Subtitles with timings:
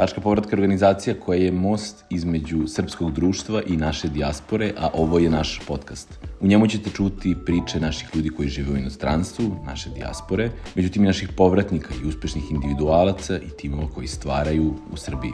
[0.00, 5.30] Tačka povratka organizacija koja je most između srpskog društva i naše dijaspore, a ovo je
[5.30, 6.18] naš podcast.
[6.40, 11.06] U njemu ćete čuti priče naših ljudi koji žive u inostranstvu, naše dijaspore, međutim i
[11.06, 15.32] naših povratnika i uspešnih individualaca i timova koji stvaraju u Srbiji.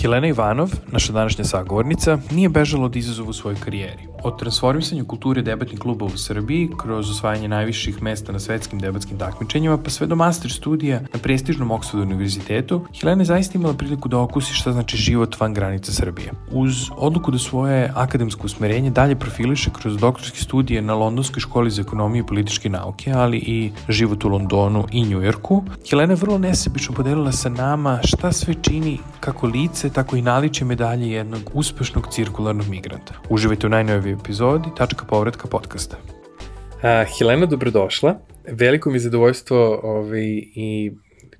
[0.00, 4.02] Helena Ivanov, naša današnja sagovornica, nije bežala od izazova u svojoj karijeri.
[4.26, 9.78] Od transformisanja kulture debatnih klubova u Srbiji kroz osvajanje najviših mesta na svetskim debatskim takmičenjima
[9.78, 14.18] pa sve do master studija na prestižnom Oxford univerzitetu, Helena je zaista imala priliku da
[14.18, 16.32] okusi šta znači život van granica Srbije.
[16.50, 21.82] Uz odluku da svoje akademsko usmerenje dalje profiliše kroz doktorske studije na Londonskoj školi za
[21.82, 26.94] ekonomiju i političke nauke, ali i život u Londonu i Njujorku, Helena je vrlo nesebično
[26.94, 32.68] podelila sa nama šta sve čini kako lice, tako i naliče medalje jednog uspešnog cirkularnog
[32.68, 33.14] migranta.
[33.30, 35.96] Uživajte u najnovijoj epizodi Tačka povratka podcasta.
[35.96, 38.18] Uh, Helena, dobrodošla.
[38.46, 40.92] Veliko mi je zadovoljstvo ovaj, i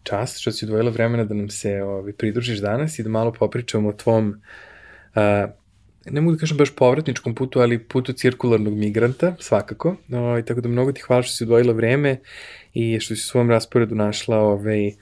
[0.02, 3.88] čast što si odvojila vremena da nam se ovaj, pridružiš danas i da malo popričamo
[3.88, 4.28] o tvom
[5.14, 5.50] uh,
[6.10, 9.96] ne mogu da kažem baš povratničkom putu, ali putu cirkularnog migranta, svakako.
[10.08, 12.16] No, i tako da mnogo ti hvala što si odvojila vreme
[12.74, 14.92] i što si u svom rasporedu našla ovaj,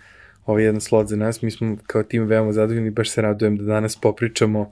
[0.47, 1.43] ovaj jedan slot za nas.
[1.43, 4.71] Mi smo kao tim veoma zadovoljni, baš se radujem da danas popričamo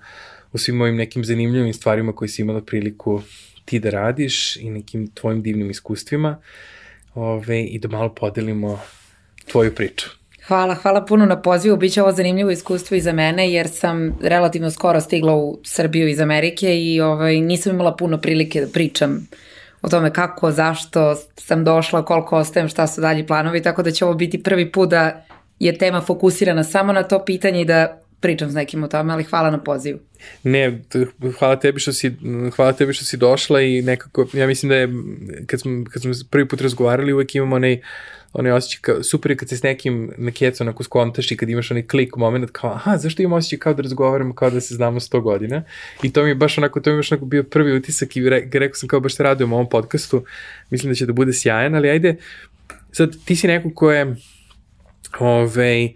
[0.53, 3.23] o svim mojim nekim zanimljivim stvarima koje si imala priliku
[3.65, 6.41] ti da radiš i nekim tvojim divnim iskustvima
[7.15, 8.81] ove, i da malo podelimo
[9.51, 10.07] tvoju priču.
[10.47, 11.77] Hvala, hvala puno na pozivu.
[11.77, 16.21] Biće ovo zanimljivo iskustvo i za mene jer sam relativno skoro stigla u Srbiju iz
[16.21, 19.29] Amerike i ovaj, nisam imala puno prilike da pričam
[19.83, 24.05] o tome kako, zašto sam došla, koliko ostajem, šta su dalji planovi, tako da će
[24.05, 25.25] ovo biti prvi put da
[25.59, 29.25] je tema fokusirana samo na to pitanje i da pričam s nekim o tome, ali
[29.25, 29.99] hvala na pozivu.
[30.43, 30.83] Ne,
[31.39, 32.13] hvala tebi što si,
[32.57, 34.89] hvala tebi što si došla i nekako, ja mislim da je,
[35.47, 37.81] kad smo, kad smo prvi put razgovarali, uvek imamo onaj,
[38.33, 41.49] onaj osjećaj, kao, super je kad se s nekim na kecu onako skontaš i kad
[41.49, 44.75] imaš onaj klik moment kao, aha, zašto imam osjećaj kao da razgovaramo kao da se
[44.75, 45.63] znamo 100 godina
[46.03, 48.29] i to mi je baš onako, to mi je baš onako bio prvi utisak i
[48.29, 50.25] re, rekao sam kao baš se radujem ovom podcastu,
[50.71, 52.17] mislim da će da bude sjajan, ali ajde,
[52.93, 54.17] sad ti si neko ko je,
[55.19, 55.95] ovej,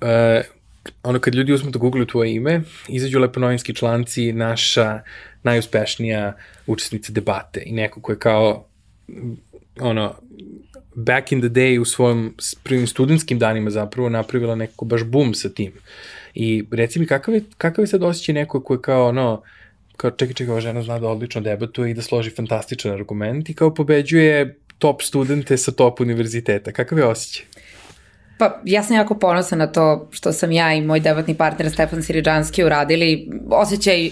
[0.00, 0.57] uh,
[1.02, 5.00] ono kad ljudi uzmu da googluju tvoje ime, izađu leponovinski članci, naša
[5.42, 6.32] najuspešnija
[6.66, 8.66] učesnica debate i neko ko je kao
[9.80, 10.14] ono,
[10.94, 15.48] back in the day u svojim prvim studentskim danima zapravo napravila neko baš boom sa
[15.48, 15.72] tim.
[16.34, 19.42] I reci mi, kakav je, kakav je sad osjećaj neko ko je kao, ono,
[19.96, 23.54] kao čekaj, čekaj, ova žena zna da odlično debatuje i da složi fantastičan argument i
[23.54, 26.72] kao pobeđuje top studente sa top univerziteta.
[26.72, 27.46] Kakav je osjećaj?
[28.38, 32.02] Pa ja sam jako ponosna na to što sam ja i moj debatni partner Stefan
[32.02, 33.30] Siriđanski uradili.
[33.50, 34.10] Osjećaj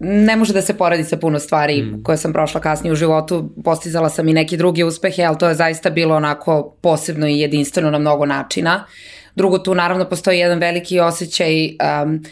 [0.00, 2.02] ne može da se poredi sa puno stvari mm.
[2.02, 3.50] koje sam prošla kasnije u životu.
[3.64, 7.90] Postizala sam i neke druge uspehe, ali to je zaista bilo onako posebno i jedinstveno
[7.90, 8.84] na mnogo načina.
[9.34, 12.24] Drugo, tu naravno postoji jedan veliki osjećaj um,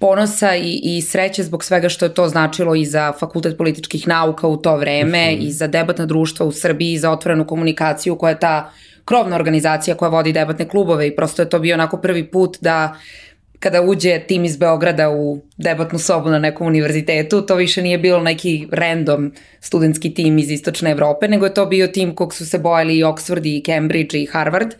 [0.00, 4.46] ponosa i, i sreće zbog svega što je to značilo i za Fakultet političkih nauka
[4.46, 5.48] u to vreme mm -hmm.
[5.48, 8.72] i za debatna društva u Srbiji i za otvorenu komunikaciju koja je ta
[9.06, 12.96] krovna organizacija koja vodi debatne klubove i prosto je to bio onako prvi put da
[13.60, 18.20] kada uđe tim iz Beograda u debatnu sobu na nekom univerzitetu, to više nije bilo
[18.20, 22.58] neki random studentski tim iz Istočne Evrope, nego je to bio tim kog su se
[22.58, 24.74] bojali i Oxford i Cambridge i Harvard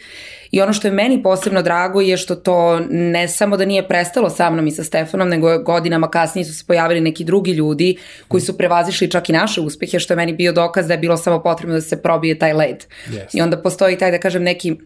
[0.50, 4.31] I ono što je meni posebno drago je što to ne samo da nije prestalo
[4.31, 7.97] sa mnom i sa Stefanom, nego godinama kasnije su se pojavili neki drugi ljudi
[8.28, 11.16] koji su prevazišli čak i naše uspehe, što je meni bio dokaz da je bilo
[11.16, 12.84] samo potrebno da se probije taj led.
[13.08, 13.26] Yes.
[13.32, 14.76] I onda postoji taj, da kažem, neki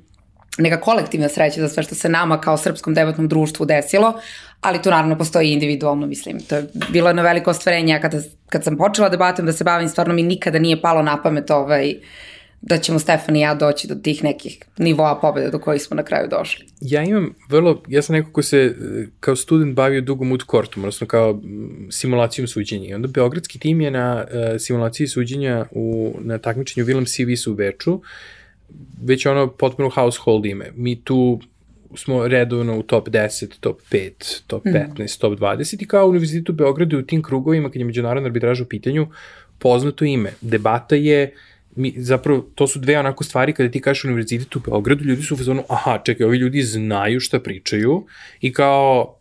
[0.58, 4.20] neka kolektivna sreća za sve što se nama kao srpskom debatnom društvu desilo,
[4.60, 6.40] ali to naravno postoji individualno, mislim.
[6.40, 8.18] To je bilo jedno veliko ostvarenje, ja kada,
[8.48, 11.90] kad sam počela debatom da se bavim, stvarno mi nikada nije palo na pamet ovaj,
[11.90, 12.02] uh,
[12.62, 16.02] da ćemo Stefan i ja doći do tih nekih nivoa pobjede do kojih smo na
[16.02, 16.66] kraju došli.
[16.80, 18.74] Ja imam vrlo, ja sam neko ko se
[19.20, 21.40] kao student bavio dugo mood courtom, odnosno kao
[21.90, 22.88] simulacijom suđenja.
[22.88, 27.54] I onda Beogradski tim je na uh, simulaciji suđenja u, na takmičenju Willem CV u
[27.54, 28.00] Beču,
[29.02, 30.72] već ono potpuno household ime.
[30.74, 31.40] Mi tu
[31.94, 35.20] smo redovno u top 10, top 5, top 15, mm.
[35.20, 38.66] top 20 i kao univerzitet u Beogradu u tim krugovima kad je međunarodna arbitraža u
[38.66, 39.06] pitanju
[39.58, 40.32] poznato ime.
[40.40, 41.34] Debata je
[41.76, 45.34] mi, zapravo, to su dve onako stvari kada ti kažeš univerzitet u Beogradu, ljudi su
[45.34, 48.06] u fazonu, aha, čekaj, ovi ljudi znaju šta pričaju
[48.40, 49.19] i kao,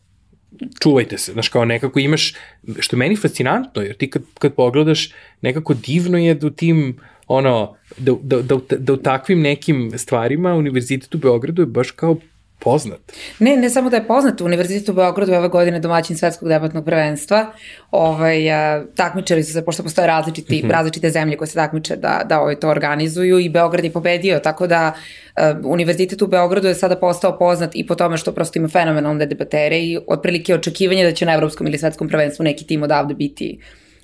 [0.84, 2.34] čuvajte se, znaš, kao nekako imaš,
[2.80, 5.10] što je meni fascinantno, jer ti kad, kad pogledaš,
[5.42, 10.54] nekako divno je da u tim, ono, da, da, da, da, u takvim nekim stvarima
[10.54, 12.18] univerzitet u Beogradu je baš kao
[12.60, 13.00] poznat.
[13.40, 16.86] Ne, ne samo da je poznat, Univerzitet u Beogradu je ove godine domaćin svetskog debatnog
[16.86, 17.46] prvenstva.
[17.92, 20.72] Ovaj, a, takmičari su se, pošto postoje različiti, mm -hmm.
[20.72, 24.68] različite zemlje koje se takmiče da, da ovaj, to organizuju i Beograd je pobedio, tako
[24.68, 24.94] da
[25.36, 29.26] a, Univerzitet u Beogradu je sada postao poznat i po tome što prosto ima fenomenalne
[29.26, 33.60] debatere i otprilike očekivanje da će na evropskom ili svetskom prvenstvu neki tim odavde biti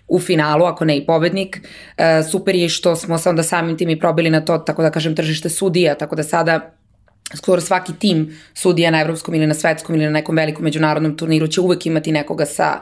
[0.08, 1.62] u finalu, ako ne i pobednik.
[1.98, 4.92] E, super je što smo se onda samim tim i probili na to, tako da
[4.92, 6.72] kažem, tržište sudija, tako da sada
[7.34, 11.48] skoro svaki tim sudija na evropskom ili na svetskom ili na nekom velikom međunarodnom turniru
[11.48, 12.80] će uvek imati nekoga sa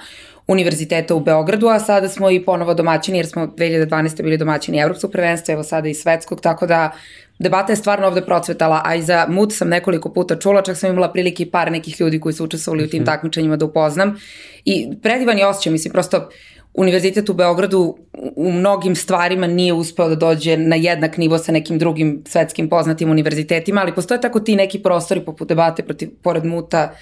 [0.48, 4.24] univerziteta u Beogradu, a sada smo i ponovo domaćini, jer smo 2012.
[4.24, 6.92] bili domaćini evropskog prvenstva, evo sada i svetskog, tako da
[7.40, 10.90] debata je stvarno ovde procvetala, a i za MUT sam nekoliko puta čula, čak sam
[10.90, 13.06] imala prilike i par nekih ljudi koji su učestvovali u tim mhm.
[13.06, 14.20] takmičenjima da upoznam.
[14.66, 16.30] I predivan je osjećaj, mislim, prosto
[16.74, 17.98] univerzitet u Beogradu
[18.36, 23.12] u mnogim stvarima nije uspeo da dođe na jednak nivo sa nekim drugim svetskim poznatim
[23.12, 26.96] univerzitetima, ali postoje tako ti neki prostori poput debate protiv, pored muta,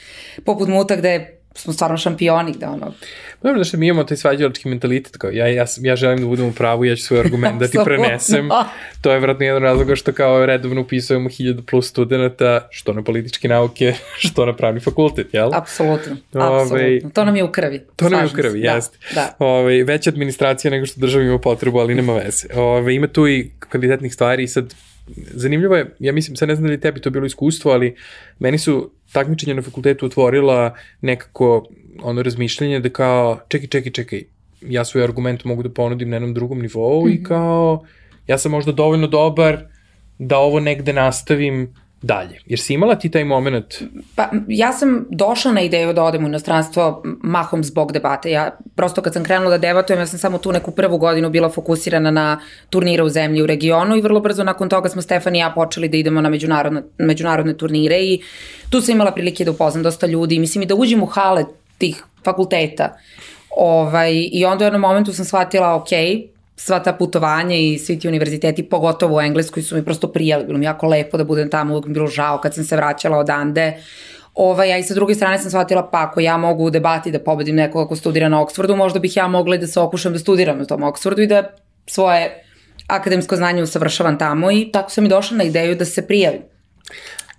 [0.46, 2.94] poput muta gde smo stvarno šampioni, da ono...
[3.44, 6.45] Dobro, da što mi imamo taj svađalački mentalitet, kao ja, ja, ja želim da budem
[6.45, 8.50] u pravu, ja ću svoj argument da ti prenesem.
[9.01, 13.48] To je vratno jedan razlog što kao redovno upisujemo 1000 plus studenta, što na političke
[13.48, 13.94] nauke,
[14.27, 15.50] što na pravni fakultet, jel?
[15.53, 17.09] Apsolutno, Ove, apsolutno.
[17.09, 17.86] To nam je u krvi.
[17.95, 18.98] To nam je u krvi, da, jeste.
[19.15, 19.36] Da.
[19.39, 22.48] Ove, veća administracija nego što država ima potrebu, ali nema veze.
[22.56, 24.74] Ove, ima tu i kvalitetnih stvari i sad
[25.33, 27.95] zanimljivo je, ja mislim, sad ne znam da li tebi to bilo iskustvo, ali
[28.39, 31.68] meni su takmičenja na fakultetu otvorila nekako
[32.03, 34.24] ono razmišljanje da kao, čekaj, čekaj, čekaj,
[34.62, 37.12] ja svoj argument mogu da ponudim na jednom drugom nivou mm -hmm.
[37.12, 37.24] i mhm.
[37.24, 37.86] kao,
[38.27, 39.65] ja sam možda dovoljno dobar
[40.19, 42.39] da ovo negde nastavim dalje?
[42.45, 43.81] Jer si imala ti taj moment?
[44.15, 48.31] Pa, ja sam došla na ideju da odem u inostranstvo mahom zbog debate.
[48.31, 51.50] Ja prosto kad sam krenula da debatujem, ja sam samo tu neku prvu godinu bila
[51.50, 52.39] fokusirana na
[52.69, 55.89] turnire u zemlji u regionu i vrlo brzo nakon toga smo Stefan i ja počeli
[55.89, 58.21] da idemo na međunarodne, međunarodne turnire i
[58.69, 60.39] tu sam imala prilike da upoznam dosta ljudi.
[60.39, 61.45] Mislim i da uđem u hale
[61.77, 62.98] tih fakulteta.
[63.57, 65.89] Ovaj, I onda u jednom momentu sam shvatila, ok,
[66.62, 70.46] sva ta putovanja i svi ti univerziteti, pogotovo u Engleskoj, su mi prosto prijeli.
[70.46, 73.18] Bilo mi jako lepo da budem tamo, uvijek mi bilo žao kad sam se vraćala
[73.18, 73.74] odande.
[74.36, 77.19] Ovaj, a i sa druge strane sam shvatila, pa ako ja mogu u debati da
[77.19, 80.58] pobedim nekoga ko studira na Oxfordu, možda bih ja mogla da se okušam da studiram
[80.58, 81.44] na tom Oxfordu i da
[81.88, 82.44] svoje
[82.88, 86.42] akademsko znanje usavršavam tamo i tako sam i došla na ideju da se prijavim.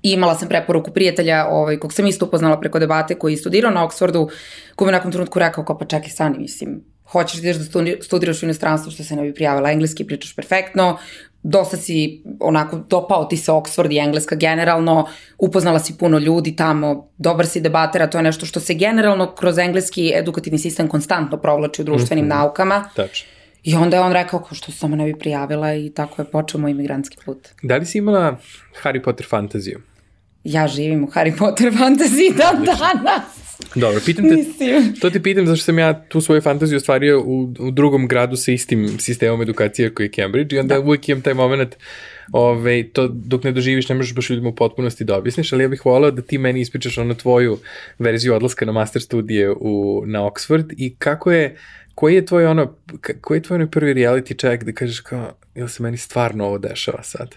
[0.03, 3.71] I imala sam preporuku prijatelja ovaj, kog sam isto upoznala preko debate koji je studirao
[3.71, 4.31] na Oxfordu,
[4.77, 8.43] koji mi nakon trenutku rekao kao pa čekaj stani, mislim, hoćeš da ideš da studiraš
[8.43, 10.99] u inostranstvu što se ne bi prijavila engleski, pričaš perfektno,
[11.43, 17.09] dosta si onako dopao ti se Oxford i engleska generalno, upoznala si puno ljudi tamo,
[17.19, 21.83] dobar si debatera, to je nešto što se generalno kroz engleski edukativni sistem konstantno provlači
[21.83, 22.35] u društvenim mm -hmm.
[22.35, 22.89] naukama.
[22.97, 23.29] Tačno.
[23.63, 26.61] I onda je on rekao što se samo ne bi prijavila i tako je počeo
[26.61, 27.49] moj imigrantski put.
[27.63, 28.37] Da li si imala
[28.83, 29.81] Harry Potter fantaziju?
[30.45, 33.42] Ja živim u Harry Potter fantaziji dan danas.
[33.75, 34.95] Dobro, pitam te, Mislim.
[35.01, 38.53] to ti pitam zašto sam ja tu svoju fantaziju ostvario u, u drugom gradu sa
[38.53, 40.81] istim sistemom edukacije koji je Cambridge i onda da.
[40.81, 41.77] uvijek imam taj moment
[42.33, 45.69] Ove, to dok ne doživiš ne možeš baš ljudima u potpunosti da objasniš, ali ja
[45.69, 47.59] bih volao da ti meni ispričaš ono tvoju
[47.99, 51.57] verziju odlaska na master studije u, na Oxford i kako je,
[51.95, 52.77] koji je tvoj ono,
[53.21, 56.59] koji je tvoj ono prvi reality check da kažeš kao, jel se meni stvarno ovo
[56.59, 57.35] dešava sad?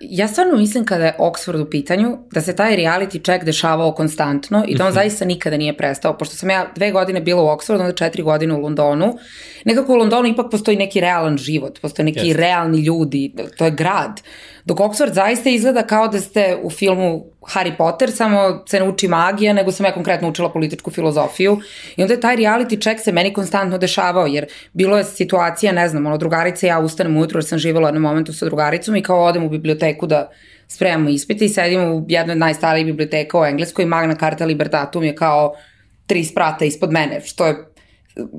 [0.00, 4.64] Ja stvarno mislim kada je Oxford u pitanju, da se taj reality check dešavao konstantno
[4.68, 4.94] i da on mhm.
[4.94, 6.18] zaista nikada nije prestao.
[6.18, 9.18] Pošto sam ja dve godine bila u Oxfordu, onda četiri godine u Londonu.
[9.64, 12.36] Nekako u Londonu ipak postoji neki realan život, postoje neki yes.
[12.36, 14.20] realni ljudi, to je grad.
[14.64, 19.08] Dok Oxford zaista izgleda kao da ste u filmu Harry Potter, samo se ne uči
[19.08, 21.60] magija, nego sam ja konkretno učila političku filozofiju.
[21.96, 25.88] I onda je taj reality check se meni konstantno dešavao, jer bilo je situacija, ne
[25.88, 29.24] znam, ono, drugarica ja ustanem ujutru, jer sam živala na momentu sa drugaricom i kao
[29.24, 30.30] odem u biblioteku da
[30.68, 35.14] spremamo ispite i sedimo u jednoj od najstarijih biblioteka u Engleskoj, Magna Carta Libertatum je
[35.14, 35.54] kao
[36.06, 37.56] tri sprata ispod mene, što je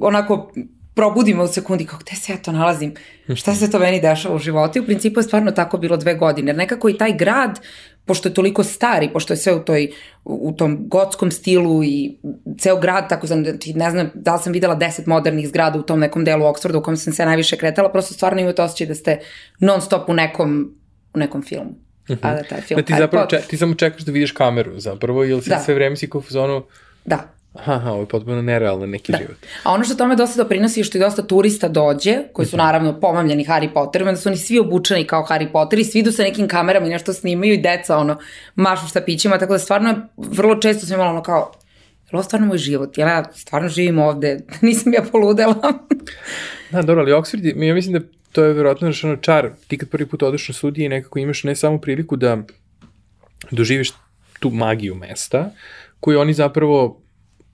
[0.01, 0.51] onako
[0.93, 2.93] probudimo u sekundi kao gde se ja to nalazim,
[3.35, 6.15] šta se to meni dešava u životu i u principu je stvarno tako bilo dve
[6.15, 7.59] godine, jer nekako i taj grad,
[8.05, 9.91] pošto je toliko stari, pošto je sve u, toj,
[10.23, 12.17] u tom gotskom stilu i
[12.59, 15.83] ceo grad, tako znam, znači, ne znam da li sam videla deset modernih zgrada u
[15.83, 18.95] tom nekom delu Oxforda u kojem sam se najviše kretala, prosto stvarno imate osjećaj da
[18.95, 19.19] ste
[19.59, 20.75] non stop u nekom,
[21.13, 21.71] u nekom filmu.
[22.09, 22.19] Uh -huh.
[22.21, 22.77] A da taj film...
[22.81, 25.59] Da ti, zapravo, če, ti samo čekaš da vidiš kameru zapravo, ili si da.
[25.59, 26.63] sve vreme si kao u zonu...
[27.05, 27.33] Da.
[27.53, 29.17] Aha, ovo je potpuno nerealno neki da.
[29.17, 29.37] život.
[29.63, 32.65] A ono što tome dosta doprinosi je što i dosta turista dođe, koji su mhm.
[32.65, 36.11] naravno pomamljeni Harry Potterom, da su oni svi obučeni kao Harry Potter i svi idu
[36.11, 38.17] sa nekim kamerama i nešto snimaju i deca ono,
[38.55, 41.51] mašu štapićima, tako da stvarno vrlo često sam imala ono kao,
[42.13, 42.97] je ovo stvarno moj život?
[42.97, 45.55] Ja stvarno živim ovde, nisam ja poludela.
[46.71, 50.05] da, dobro, ali Oxford, ja mislim da to je verovatno ono čar, ti kad prvi
[50.05, 52.37] put odeš na studije i nekako imaš ne samo priliku da
[53.51, 53.91] doživiš
[54.39, 55.51] tu magiju mesta,
[55.99, 57.02] koju oni zapravo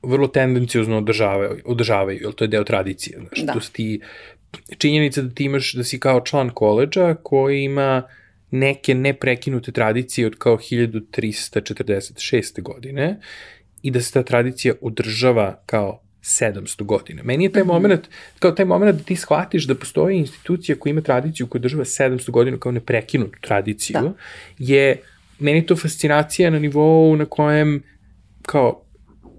[0.03, 3.18] vrlo tendencijozno održavaju, održavaju, jer to je deo tradicije.
[3.18, 3.53] Znaš, Da.
[3.53, 4.01] To su ti
[4.77, 8.03] činjenica da ti imaš, da si kao član koleđa koji ima
[8.51, 12.62] neke neprekinute tradicije od kao 1346.
[12.62, 13.20] godine
[13.82, 17.24] i da se ta tradicija održava kao 700 godina.
[17.24, 18.01] Meni je taj moment,
[18.39, 22.32] kao taj moment da ti shvatiš da postoji institucija koja ima tradiciju koja održava 700
[22.32, 24.13] godina kao neprekinutu tradiciju, Da.
[24.58, 25.01] je
[25.39, 27.84] meni to fascinacija na nivou na kojem
[28.41, 28.82] kao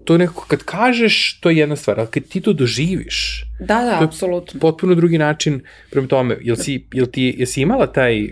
[0.03, 3.91] to nekako kad kažeš to je jedna stvar, ali kad ti to doživiš, Da, da,
[3.91, 4.59] To je apsolutno.
[4.59, 6.37] potpuno drugi način prema tome.
[6.41, 8.23] Jel si, jel ti, jesi imala taj...
[8.23, 8.29] E,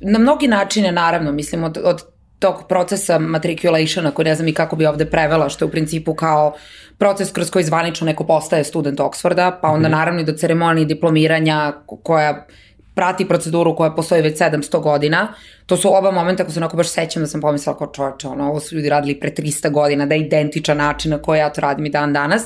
[0.00, 2.02] Na mnogi načine, naravno, mislim, od, od
[2.38, 6.14] tog procesa matriculationa, koji ne znam i kako bi ovde prevela, što je u principu
[6.14, 6.56] kao
[6.98, 11.72] proces kroz koji zvanično neko postaje student Oxforda, pa onda naravno i do ceremonije diplomiranja
[11.86, 12.46] ko- koja
[12.96, 15.34] prati proceduru koja postoji već 700 godina.
[15.66, 18.48] To su oba momenta ako se onako baš sećam da sam pomislila kao čoveče, ono,
[18.48, 21.60] ovo su ljudi radili pre 300 godina, da je identičan način na koji ja to
[21.60, 22.42] radim i dan danas.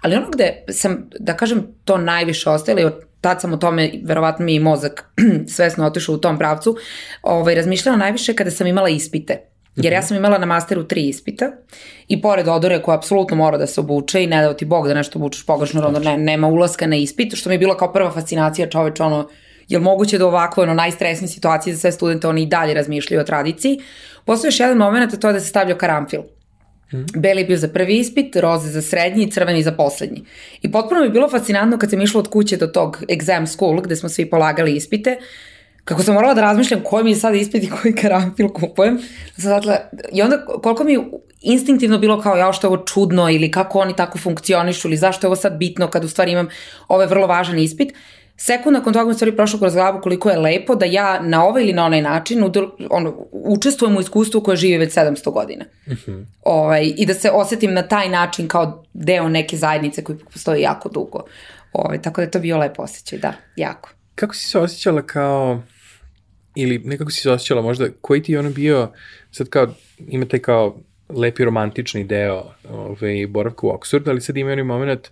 [0.00, 3.90] Ali ono gde sam, da kažem, to najviše ostalo i od tad sam o tome,
[4.02, 5.04] verovatno mi i mozak
[5.54, 6.76] svesno otišao u tom pravcu,
[7.22, 9.40] ovaj, razmišljala najviše kada sam imala ispite.
[9.76, 11.50] Jer ja sam imala na masteru tri ispita
[12.08, 14.94] i pored odore koja apsolutno mora da se obuče i ne dao ti Bog da
[14.94, 18.10] nešto obučeš pogrešno, onda ne, nema ulaska na ispit, što mi je bila kao prva
[18.10, 19.28] fascinacija čoveč, ono,
[19.68, 22.74] je li moguće da u ovakve ono, najstresnije situacije za sve studente oni i dalje
[22.74, 23.80] razmišljaju o tradiciji.
[24.24, 26.20] Postoji još jedan moment, a to je da se stavlja karamfil.
[27.16, 30.24] Beli je bio za prvi ispit, roze za srednji i crveni za poslednji.
[30.62, 33.80] I potpuno mi je bilo fascinantno kad sam išla od kuće do tog exam school
[33.80, 35.16] gde smo svi polagali ispite,
[35.84, 38.98] kako sam morala da razmišljam koji mi je sad ispit i koji karanfil kupujem.
[39.36, 39.76] Zatla,
[40.12, 41.00] I onda koliko mi je
[41.40, 45.26] instinktivno bilo kao ja što je ovo čudno ili kako oni tako funkcionišu ili zašto
[45.26, 46.48] je ovo sad bitno kad u stvari imam
[46.88, 47.92] ovaj vrlo važan ispit.
[48.36, 51.62] Sekund nakon toga mi stvari prošlo kroz glavu koliko je lepo da ja na ovaj
[51.62, 52.44] ili na onaj način
[52.90, 55.64] ono, učestvujem u iskustvu koje živi već 700 godina.
[56.42, 60.88] ovaj, I da se osetim na taj način kao deo neke zajednice koji postoji jako
[60.88, 61.24] dugo.
[61.72, 63.90] Ovaj, tako da je to bio lepo osjećaj, da, jako.
[64.14, 65.62] Kako si se osjećala kao,
[66.54, 68.92] ili nekako si se osjećala možda, koji ti je ono bio,
[69.30, 69.66] sad kao,
[70.08, 70.76] ima taj kao
[71.08, 75.08] lepi romantični deo ovaj, boravka u Oxfordu, ali sad ima onaj moment,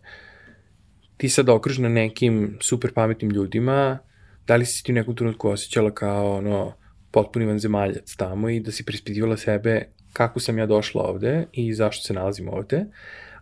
[1.22, 3.98] ti sad okružena nekim super pametnim ljudima,
[4.46, 6.72] da li si ti u nekom trenutku osjećala kao ono,
[7.10, 12.02] potpuni vanzemaljac tamo i da si prispitivala sebe kako sam ja došla ovde i zašto
[12.02, 12.84] se nalazim ovde,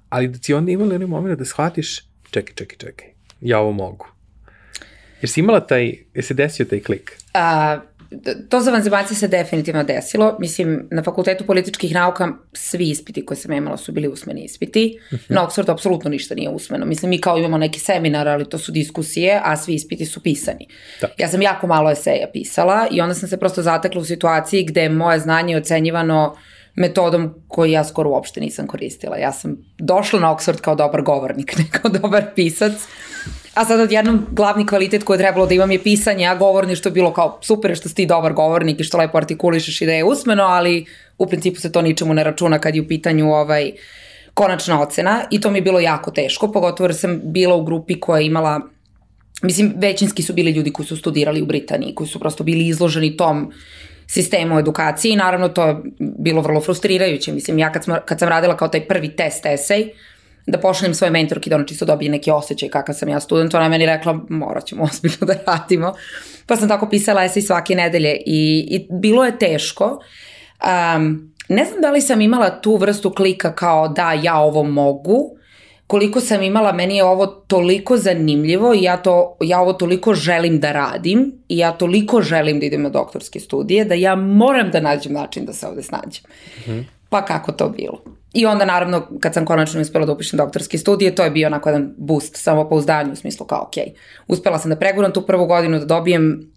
[0.08, 3.08] ali da si onda imala onaj moment da shvatiš, čekaj, čekaj, čekaj,
[3.40, 4.06] ja ovo mogu.
[5.22, 7.16] Jer si imala taj, je se desio taj klik?
[7.34, 7.80] A,
[8.48, 10.36] to za vanzemaljce se definitivno desilo.
[10.40, 14.98] Mislim, na fakultetu političkih nauka svi ispiti koje sam imala su bili usmeni ispiti.
[15.28, 16.86] Na Oxfordu apsolutno ništa nije usmeno.
[16.86, 20.66] Mislim, mi kao imamo neki seminar, ali to su diskusije, a svi ispiti su pisani.
[21.00, 21.08] Da.
[21.18, 24.82] Ja sam jako malo eseja pisala i onda sam se prosto zatekla u situaciji gde
[24.82, 26.36] je moje znanje ocenjivano
[26.74, 29.16] metodom koju ja skoro uopšte nisam koristila.
[29.16, 32.72] Ja sam došla na Oxford kao dobar govornik, ne kao dobar pisac.
[33.54, 36.88] A sad odjednom glavni kvalitet koji je trebalo da imam je pisanje, a govorni što
[36.88, 39.92] je bilo kao super što si ti dobar govornik i što lepo artikulišeš i da
[39.92, 40.86] je usmeno, ali
[41.18, 43.72] u principu se to ničemu ne računa kad je u pitanju ovaj
[44.34, 48.00] konačna ocena i to mi je bilo jako teško, pogotovo jer sam bila u grupi
[48.00, 48.60] koja je imala
[49.42, 53.16] mislim, većinski su bili ljudi koji su studirali u Britaniji, koji su prosto bili izloženi
[53.16, 53.52] tom
[54.06, 57.32] sistemu edukacije i naravno to je bilo vrlo frustrirajuće.
[57.32, 59.92] Mislim, ja kad, smo, kad sam radila kao taj prvi test esej,
[60.50, 63.64] da pošaljem svoje mentorki da ona čisto dobije neki osjećaj kakav sam ja student, ona
[63.64, 65.94] je meni rekla morat ćemo ozbiljno da radimo.
[66.46, 70.00] Pa sam tako pisala esej svake nedelje i, i bilo je teško.
[70.96, 75.36] Um, ne znam da li sam imala tu vrstu klika kao da ja ovo mogu,
[75.86, 80.60] koliko sam imala, meni je ovo toliko zanimljivo i ja, to, ja ovo toliko želim
[80.60, 84.80] da radim i ja toliko želim da idem na doktorske studije da ja moram da
[84.80, 86.22] nađem način da se ovde snađem.
[87.08, 88.02] Pa kako to bilo?
[88.32, 91.68] I onda naravno kad sam konačno uspela da upišem doktorske studije, to je bio onako
[91.68, 93.74] jedan boost samopouzdanju u smislu kao ok,
[94.28, 96.52] uspela sam da preguram tu prvu godinu da dobijem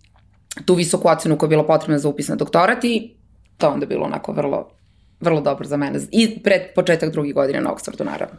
[0.66, 3.14] tu visoku ocenu koja je bila potrebna za upis na doktorat i
[3.58, 4.70] to onda bilo onako vrlo,
[5.20, 6.00] vrlo dobro za mene.
[6.12, 8.36] I pred početak drugi godine na Oxfordu naravno.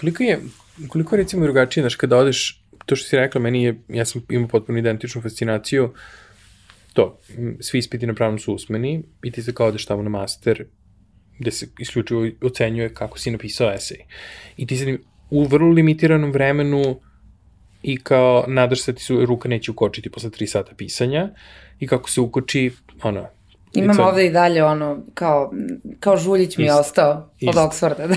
[0.00, 0.40] Koliko je,
[0.88, 4.22] koliko je recimo drugačije, znaš, kada odeš, to što si rekla, meni je, ja sam
[4.30, 5.92] imao potpuno identičnu fascinaciju,
[6.92, 7.18] to,
[7.60, 10.64] svi ispiti na pravnom su usmeni i ti se kao odeš tamo na master,
[11.38, 13.98] gde se isključivo ocenjuje kako si napisao esej.
[14.56, 14.98] I ti se
[15.30, 17.00] u vrlo limitiranom vremenu
[17.82, 21.28] i kao nadaš se da ti su ruka neće ukočiti posle 3 sata pisanja
[21.80, 22.70] i kako se ukoči,
[23.02, 23.26] ono,
[23.74, 25.52] Imam ovde i dalje ono, kao,
[26.00, 26.80] kao žuljić mi je Isto.
[26.80, 27.60] ostao od Isto.
[27.60, 28.06] Oxforda.
[28.06, 28.16] Da.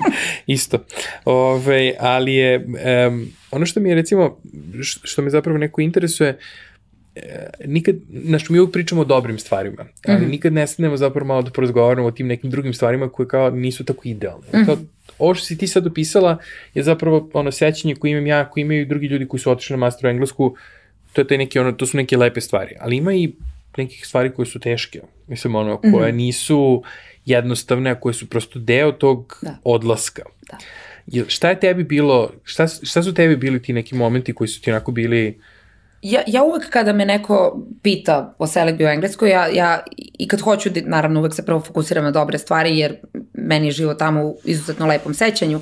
[0.46, 0.78] Isto.
[1.24, 2.66] Ove, ali je,
[3.08, 4.38] um, ono što mi je recimo,
[4.82, 6.38] što me zapravo neko interesuje, e,
[7.64, 10.30] nikad, znaš, mi uvijek pričamo o dobrim stvarima, ali mm -hmm.
[10.30, 13.84] nikad ne stanemo zapravo malo da porazgovaramo o tim nekim drugim stvarima koje kao nisu
[13.84, 14.46] tako idealne.
[14.52, 14.66] Mm -hmm.
[14.66, 14.76] Kao,
[15.18, 16.38] ovo što si ti sad opisala
[16.74, 19.78] je zapravo ono sećanje koje imam ja, koje imaju drugi ljudi koji su otišli na
[19.78, 20.56] masteru englesku,
[21.12, 23.32] to, je taj neki, ono, to su neke lepe stvari, ali ima i
[23.76, 26.16] nekih stvari koje su teške, mislim, ono, koje mm -hmm.
[26.16, 26.82] nisu
[27.26, 29.58] jednostavne, a koje su prosto deo tog da.
[29.64, 30.22] odlaska.
[30.50, 30.58] Da.
[31.28, 34.70] Šta je tebi bilo, šta, šta su tebi bili ti neki momenti koji su ti
[34.70, 35.38] onako bili
[36.02, 39.84] ja, ja uvek kada me neko pita o selekbi u Engleskoj, ja, ja
[40.18, 42.96] i kad hoću, naravno uvek se prvo fokusiram na dobre stvari, jer
[43.32, 45.60] meni je život tamo u izuzetno lepom sećanju,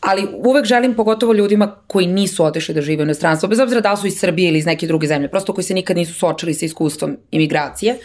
[0.00, 3.96] ali uvek želim pogotovo ljudima koji nisu otišli da žive u inostranstvu, bez obzira da
[3.96, 6.64] su iz Srbije ili iz neke druge zemlje, prosto koji se nikad nisu sočili sa
[6.64, 7.96] iskustvom imigracije,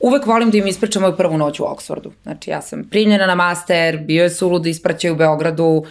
[0.00, 2.12] uvek volim da im ispričam moju prvu noć u Oksfordu.
[2.22, 5.84] Znači, ja sam primljena na master, bio je sulud ispraćaj u Beogradu,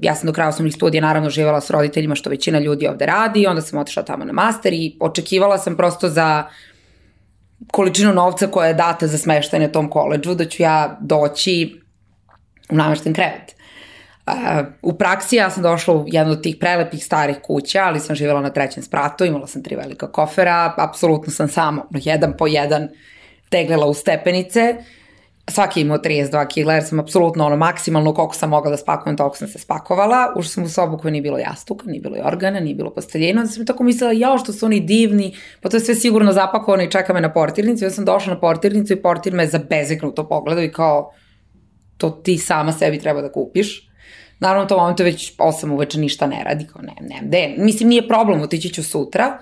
[0.00, 3.46] ja sam do kraja osnovnih studija naravno živala s roditeljima što većina ljudi ovde radi,
[3.46, 6.44] onda sam otišla tamo na master i očekivala sam prosto za
[7.72, 11.80] količinu novca koja je data za smeštanje tom koleđu, da ću ja doći
[12.70, 13.56] u namešten krevet.
[14.26, 14.32] Uh,
[14.82, 18.40] u praksi ja sam došla u jednu od tih prelepih starih kuća, ali sam živjela
[18.40, 22.88] na trećem spratu, imala sam tri velika kofera, apsolutno sam samo jedan po jedan
[23.50, 24.76] teglila u stepenice
[25.50, 29.36] svaki imao 32 kg, jer sam apsolutno ono maksimalno koliko sam mogla da spakujem, toliko
[29.36, 30.32] sam se spakovala.
[30.36, 33.40] Ušla sam u sobu koja nije bilo jastuka, nije bilo organa, nije bilo posteljena.
[33.40, 36.82] Onda sam tako mislila, jao što su oni divni, pa to je sve sigurno zapakovano
[36.82, 37.84] i čeka me na portirnicu.
[37.84, 41.12] Ja sam došla na portirnicu i portir me zabezeknuto pogledao i kao,
[41.96, 43.88] to ti sama sebi treba da kupiš.
[44.38, 47.88] Naravno, u tom momentu već 8 uveče ništa ne radi, kao ne, ne, ne, mislim
[47.88, 49.38] nije problem, otići ću sutra,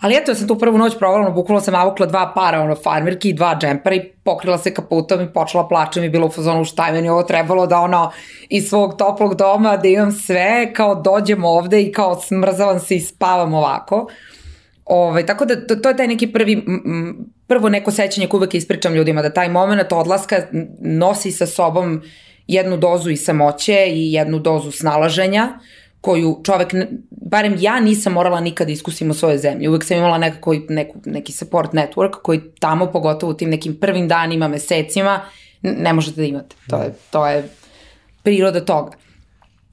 [0.00, 3.28] Ali eto, ja sam tu prvu noć provala, bukvalno sam navukla dva para, ono, farmirki
[3.28, 6.86] i dva džempera i pokrila se kaputom i počela plačem i bilo u fazonu šta
[6.86, 8.10] je meni ovo trebalo da ono
[8.48, 13.00] iz svog toplog doma da imam sve, kao dođem ovde i kao smrzavam se i
[13.00, 13.96] spavam ovako.
[14.84, 16.64] Ove, ovaj, tako da to, to je taj neki prvi,
[17.46, 20.36] prvo neko sećanje koje uvek ispričam ljudima, da taj moment odlaska
[20.80, 22.02] nosi sa sobom
[22.46, 25.58] jednu dozu i samoće i jednu dozu snalaženja,
[26.04, 26.74] koju čovek,
[27.10, 29.68] barem ja nisam morala nikada da iskusim u svojoj zemlji.
[29.68, 34.08] Uvek sam imala nekako, neku, neki support network koji tamo, pogotovo u tim nekim prvim
[34.08, 35.20] danima, mesecima,
[35.62, 36.56] ne možete da imate.
[36.68, 37.48] To je, to je
[38.22, 38.92] priroda toga.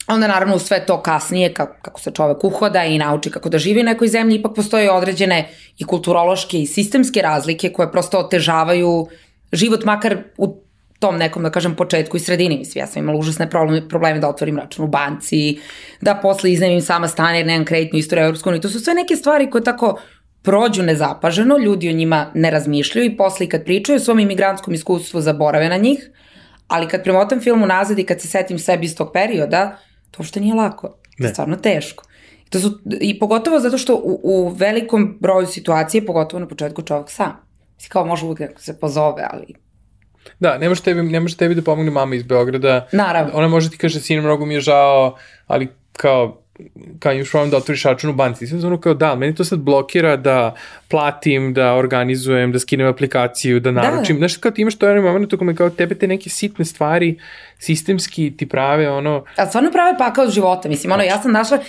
[0.07, 3.81] Onda naravno sve to kasnije, kako, kako se čovek uhoda i nauči kako da živi
[3.81, 9.07] u nekoj zemlji, ipak postoje određene i kulturološke i sistemske razlike koje prosto otežavaju
[9.51, 10.63] život makar u
[11.01, 12.57] tom nekom, da kažem, početku i sredini.
[12.57, 15.59] Mislim, ja sam imala užasne probleme, probleme da otvorim račun u banci,
[16.01, 18.61] da posle iznemim sama stan jer nemam kreditnu istoriju Europsku uniju.
[18.61, 19.99] To su sve neke stvari koje tako
[20.43, 25.21] prođu nezapaženo, ljudi o njima ne razmišljaju i posle kad pričaju o svom imigrantskom iskustvu
[25.21, 26.09] zaborave na njih,
[26.67, 29.77] ali kad premotam film unazad i kad se setim sebi iz tog perioda,
[30.11, 30.97] to uopšte nije lako.
[31.17, 31.29] Ne.
[31.29, 32.03] Stvarno teško.
[32.49, 37.09] To su, I pogotovo zato što u, u velikom broju situacije, pogotovo na početku čovjek
[37.09, 37.33] sam.
[37.75, 39.53] Mislim, kao može uvijek neko se pozove, ali
[40.39, 42.87] Da, ne može tebi, ne može tebi da pomogne mama iz Beograda.
[42.91, 43.31] Naravno.
[43.33, 46.41] Ona može ti kaže, sin, mnogo mi je žao, ali kao,
[46.99, 48.47] kao imaš problem da otvoriš račun u banci.
[48.47, 50.55] Sve ono kao, da, meni to sad blokira da
[50.87, 53.81] platim, da organizujem, da skinem aplikaciju, da, da.
[53.81, 54.15] naručim.
[54.15, 54.19] Da.
[54.19, 57.19] Znaš, kao ti imaš to jedan moment u kome kao tebe te neke sitne stvari
[57.59, 59.23] sistemski ti prave ono...
[59.35, 61.59] A stvarno prave pakao od života, mislim, ono, ja sam našla,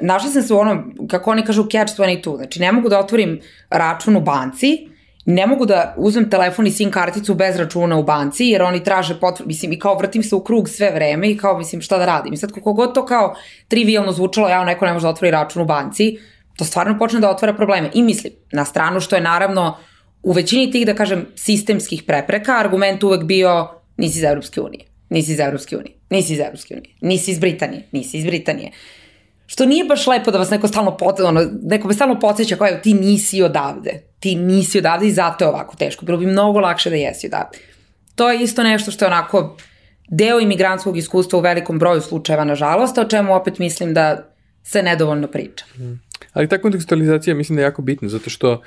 [0.00, 3.40] našla sam se u ono, kako oni kažu, catch 22, znači ne mogu da otvorim
[3.70, 4.93] račun u banci,
[5.26, 9.20] ne mogu da uzmem telefon i SIM karticu bez računa u banci, jer oni traže
[9.20, 12.06] potvrdu, mislim, i kao vrtim se u krug sve vreme i kao, mislim, šta da
[12.06, 12.32] radim.
[12.32, 13.34] I sad, kako god to kao
[13.68, 16.18] trivialno zvučalo, ja neko ne može da otvori račun u banci,
[16.56, 17.90] to stvarno počne da otvara probleme.
[17.94, 19.76] I mislim, na stranu što je naravno
[20.22, 25.32] u većini tih, da kažem, sistemskih prepreka, argument uvek bio nisi iz Evropske unije, nisi
[25.32, 28.70] iz Evropske unije, nisi iz Evropske unije, nisi iz Britanije, nisi iz Britanije.
[29.46, 32.68] Što nije baš lepo da vas neko stalno, pot, ono, neko me stalno podsjeća kao,
[32.82, 36.04] ti nisi odavde ti nisi odavde i zato je ovako teško.
[36.04, 37.58] Bilo bi mnogo lakše da jesi odavde.
[38.14, 39.56] To je isto nešto što je onako
[40.08, 44.30] deo imigrantskog iskustva u velikom broju slučajeva, nažalost, o čemu opet mislim da
[44.62, 45.64] se nedovoljno priča.
[45.76, 46.00] Mm.
[46.32, 48.58] Ali ta kontekstualizacija mislim da je jako bitna, zato što uh,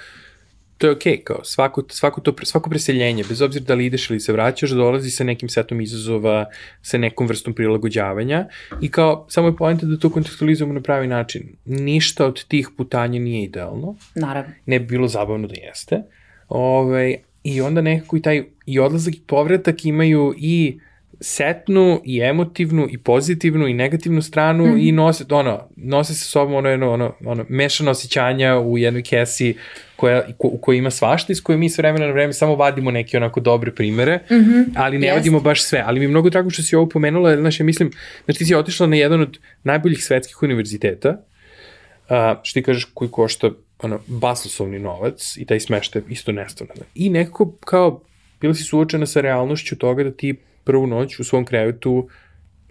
[0.78, 4.10] to je okej, okay, kao svako, svako, to, svako preseljenje, bez obzira da li ideš
[4.10, 6.46] ili se vraćaš, dolazi sa nekim setom izazova,
[6.82, 8.48] sa nekom vrstom prilagođavanja
[8.82, 11.56] i kao, samo je pojenta da to kontekstualizujemo na pravi način.
[11.66, 13.96] Ništa od tih putanja nije idealno.
[14.16, 14.54] Naravno.
[14.66, 16.02] Ne bi bilo zabavno da jeste.
[16.50, 20.80] Ove, ovaj, I onda nekako i taj i odlazak i povratak imaju i
[21.22, 24.90] setnu i emotivnu i pozitivnu i negativnu stranu mm -hmm.
[24.90, 29.56] i nose, ono, nose sa sobom ono, ono, ono, ono mešano osjećanja u jednoj kesi
[29.96, 32.92] koja, ko, u kojoj ima svašta iz koje mi s vremena na vreme samo vadimo
[32.92, 34.66] neke onako dobre primere, mm -hmm.
[34.76, 35.14] ali ne yes.
[35.14, 35.84] vadimo baš sve.
[35.86, 37.92] Ali mi je mnogo drago što si ovo pomenula, znaš, ja mislim,
[38.26, 43.12] znači ti si otišla na jedan od najboljih svetskih univerziteta, uh, što ti kažeš koji
[43.12, 46.68] košta ono, basoslovni novac i taj smeštaj isto nestao.
[46.96, 48.02] I nekako kao
[48.42, 50.36] bila si suočena sa realnošću toga da ti
[50.68, 52.10] prvu noć u svom krevetu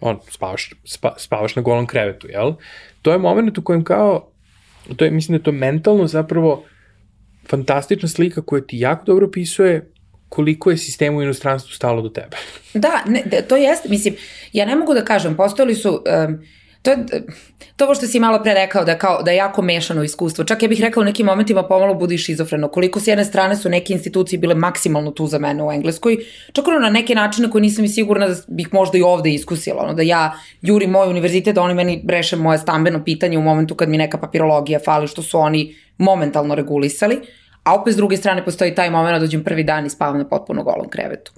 [0.01, 2.53] on, spavaš, spa, spavaš na golom krevetu, jel?
[3.03, 4.29] To je moment u kojem kao,
[4.97, 6.65] to je, mislim da je to mentalno zapravo
[7.49, 9.93] fantastična slika koja ti jako dobro opisuje
[10.29, 12.37] koliko je sistemu u inostranstvu stalo do tebe.
[12.75, 14.15] Da, ne, to jeste, mislim,
[14.53, 16.39] ja ne mogu da kažem, postojali su, um,
[16.87, 16.99] to je,
[17.77, 20.45] to ovo što si malo pre rekao da, kao, da je jako mešano iskustvo.
[20.45, 22.69] Čak ja bih rekao u nekim momentima pomalo budi šizofreno.
[22.69, 26.17] Koliko s jedne strane su neke institucije bile maksimalno tu za mene u Engleskoj,
[26.53, 29.83] čak ono na neke načine koje nisam i sigurna da bih možda i ovde iskusila.
[29.83, 33.75] Ono, da ja jurim moj univerzitet, da oni meni reše moje stambeno pitanje u momentu
[33.75, 37.21] kad mi neka papirologija fali, što su oni momentalno regulisali.
[37.65, 40.29] A opet s druge strane postoji taj moment da dođem prvi dan i spavam na
[40.29, 41.33] potpuno golom krevetu.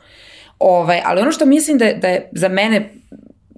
[0.59, 2.91] Ovaj, ali ono što mislim da da je za mene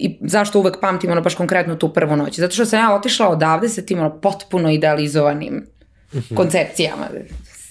[0.00, 2.38] i zašto uvek pamtim ono baš konkretno tu prvu noć.
[2.38, 5.66] Zato što sam ja otišla odavde sa tim ono potpuno idealizovanim
[6.12, 6.36] -hmm.
[6.36, 7.08] koncepcijama.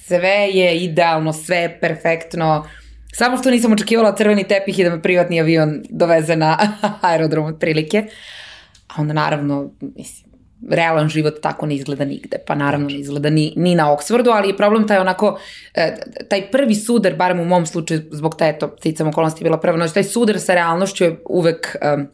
[0.07, 2.67] Sve je idealno, sve je perfektno.
[3.13, 6.57] Samo što nisam očekivala crveni tepih i da me privatni avion doveze na
[7.01, 8.05] aerodrom otprilike.
[8.87, 10.29] A onda naravno, mislim,
[10.69, 14.47] realan život tako ne izgleda nigde, pa naravno ne izgleda ni, ni na Oksfordu, ali
[14.47, 15.39] je problem taj onako,
[15.73, 15.95] e,
[16.29, 19.91] taj prvi sudar, barem u mom slučaju, zbog te, eto, cicam okolnosti bila prva noć,
[19.91, 22.07] taj sudar sa realnošću je uvek um,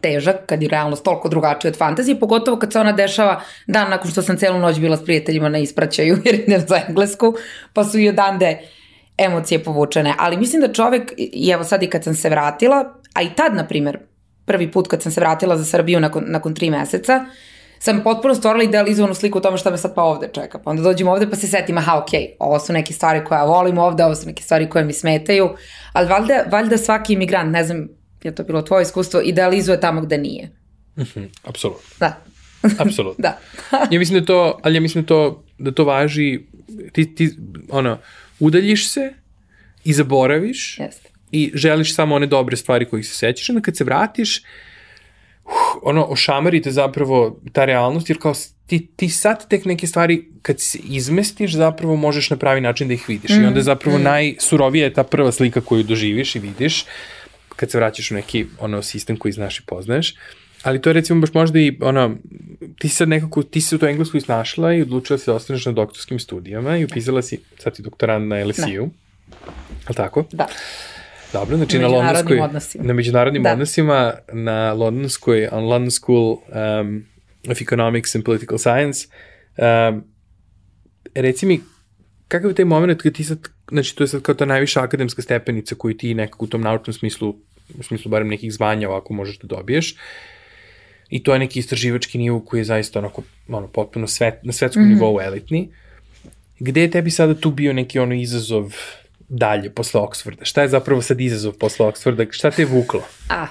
[0.00, 4.10] težak, kad je realnost toliko drugačija od fantazije, pogotovo kad se ona dešava dan nakon
[4.10, 7.34] što sam celu noć bila s prijateljima na ispraćaju, jer idem za englesku,
[7.72, 8.58] pa su i odande
[9.18, 10.14] emocije povučene.
[10.18, 13.54] Ali mislim da čovek, i evo sad i kad sam se vratila, a i tad,
[13.54, 13.98] na primer,
[14.44, 17.24] prvi put kad sam se vratila za Srbiju nakon, nakon tri meseca,
[17.78, 20.58] sam potpuno stvorila idealizovanu sliku o tome šta me sad pa ovde čeka.
[20.58, 23.36] Pa onda dođem ovde pa se setim, aha, okej, okay, ovo su neke stvari koje
[23.36, 25.48] ja volim ovde, ovo su neke stvari koje mi smetaju,
[25.92, 27.88] ali valjda, valjda svaki imigrant, ne znam,
[28.22, 30.50] je to bilo tvoje iskustvo, idealizuje tamo gde nije.
[30.96, 31.96] Mm -hmm, apsolutno.
[32.00, 32.22] Da.
[32.84, 33.22] Apsolutno.
[33.22, 33.38] da.
[33.92, 36.40] ja mislim da to, ali ja mislim da to, da to važi,
[36.92, 37.30] ti, ti,
[37.70, 37.98] ono,
[38.40, 39.12] udaljiš se
[39.84, 41.08] i zaboraviš Jeste.
[41.30, 44.44] i želiš samo one dobre stvari kojih se sećaš, onda kad se vratiš, uh,
[45.82, 48.34] ono, ošamarite zapravo ta realnost, jer kao
[48.66, 52.94] ti, ti sad tek neke stvari, kad se izmestiš, zapravo možeš na pravi način da
[52.94, 53.30] ih vidiš.
[53.30, 53.42] Mm.
[53.42, 54.02] I onda je zapravo mm.
[54.02, 56.84] najsurovija je ta prva slika koju doživiš i vidiš,
[57.58, 60.14] kad se vraćaš u neki ono, sistem koji znaš i poznaješ.
[60.62, 62.16] Ali to je recimo baš možda i ono,
[62.78, 65.66] ti si sad nekako, ti si u to englesku snašla i odlučila se da ostaneš
[65.66, 68.88] na doktorskim studijama i upisala si, sad ti doktorant na LSU.
[69.88, 69.94] Da.
[69.94, 70.24] Tako?
[70.32, 70.46] Da.
[71.32, 72.84] Dobro, znači na, na londonskoj, odnosima.
[72.84, 73.52] na međunarodnim da.
[73.52, 77.04] odnosima, na londonskoj, on London School um,
[77.50, 79.08] of Economics and Political Science.
[79.56, 80.04] Um,
[81.14, 81.60] reci mi,
[82.28, 85.22] kakav je taj moment kad ti sad, znači to je sad kao ta najviša akademska
[85.22, 87.36] stepenica koju ti nekako u tom naučnom smislu,
[87.78, 89.94] u smislu barem nekih zvanja ovako možeš da dobiješ,
[91.08, 94.82] i to je neki istraživački nivo koji je zaista onako, ono, potpuno svet, na svetskom
[94.82, 94.94] mm -hmm.
[94.94, 95.68] nivou elitni.
[96.58, 98.74] Gde je tebi sada tu bio neki ono izazov
[99.28, 100.44] dalje posle Oxforda?
[100.44, 102.26] Šta je zapravo sad izazov posle Oxforda?
[102.30, 103.02] Šta te je vuklo?
[103.28, 103.46] A,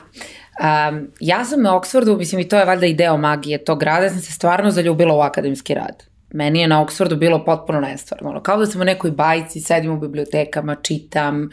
[0.89, 4.09] um, ja sam na Oxfordu, mislim i to je valjda i deo magije tog grada,
[4.09, 6.03] sam se stvarno zaljubila u akademski rad.
[6.33, 8.29] Meni je na Oxfordu bilo potpuno nestvarno.
[8.29, 11.49] Ono, kao da sam u nekoj bajci, sedim u bibliotekama, čitam,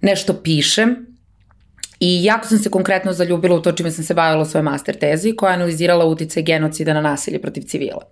[0.00, 1.06] nešto pišem.
[2.00, 4.98] I jako sam se konkretno zaljubila u to čime sam se bavila u svojoj master
[4.98, 8.02] tezi, koja je analizirala utice genocida na nasilje protiv civila.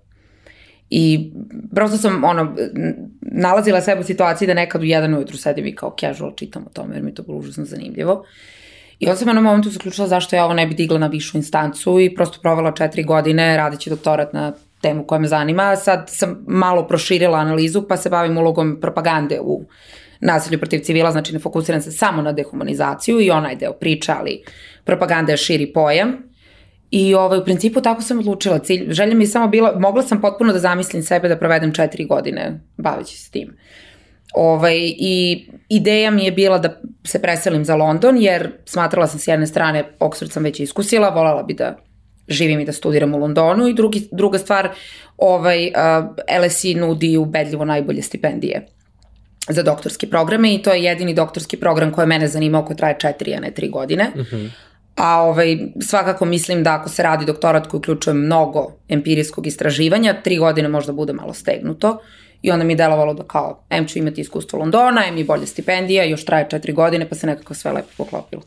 [0.90, 1.32] I
[1.74, 2.56] prosto sam ono,
[3.20, 6.70] nalazila sebe u situaciji da nekad u jedan ujutru sedim i kao casual čitam o
[6.70, 8.24] tome jer mi to bilo užasno zanimljivo.
[8.98, 12.00] I onda sam na momentu zaključila zašto ja ovo ne bi digla na višu instancu
[12.00, 15.76] i prosto provela četiri godine radeći doktorat na temu koja me zanima.
[15.76, 19.64] Sad sam malo proširila analizu pa se bavim ulogom propagande u
[20.20, 24.42] nasilju protiv civila, znači ne fokusiram se samo na dehumanizaciju i onaj deo priča, ali
[24.84, 26.28] propaganda je širi pojam
[26.90, 28.58] I ovaj, u principu tako sam odlučila.
[28.58, 32.04] Cilj, želja mi je samo bila, mogla sam potpuno da zamislim sebe da provedem četiri
[32.04, 33.56] godine baveći se tim.
[34.34, 39.28] Ovaj, I ideja mi je bila da se preselim za London, jer smatrala sam s
[39.28, 41.76] jedne strane, Oxford sam već iskusila, volala bi da
[42.28, 44.68] živim i da studiram u Londonu i drugi, druga stvar,
[45.16, 48.66] ovaj, uh, LSE nudi ubedljivo najbolje stipendije
[49.48, 53.34] za doktorske programe i to je jedini doktorski program koji mene zanimao koji traje četiri,
[53.34, 54.10] a ne tri godine.
[54.14, 54.36] Uh mhm.
[54.36, 54.50] -huh.
[54.98, 60.36] A ovaj, svakako mislim da ako se radi doktorat koji uključuje mnogo empirijskog istraživanja, tri
[60.36, 61.98] godine možda bude malo stegnuto.
[62.42, 65.46] I onda mi je delovalo da kao, em ću imati iskustvo Londona, em i bolje
[65.46, 68.42] stipendija, još traje četiri godine, pa se nekako sve lepo poklopilo.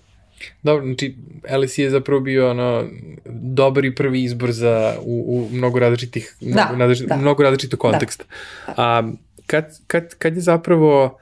[0.64, 1.16] Dobro, znači
[1.58, 2.86] LSE je zapravo bio ono,
[3.26, 7.18] dobar i prvi izbor za, u, u mnogo različitih, da, mnogo, različit, da.
[7.18, 7.82] mnogo različitog da.
[7.82, 8.24] konteksta.
[8.68, 8.74] Da.
[8.78, 9.12] A
[9.48, 11.18] kad, kad, kad je zapravo,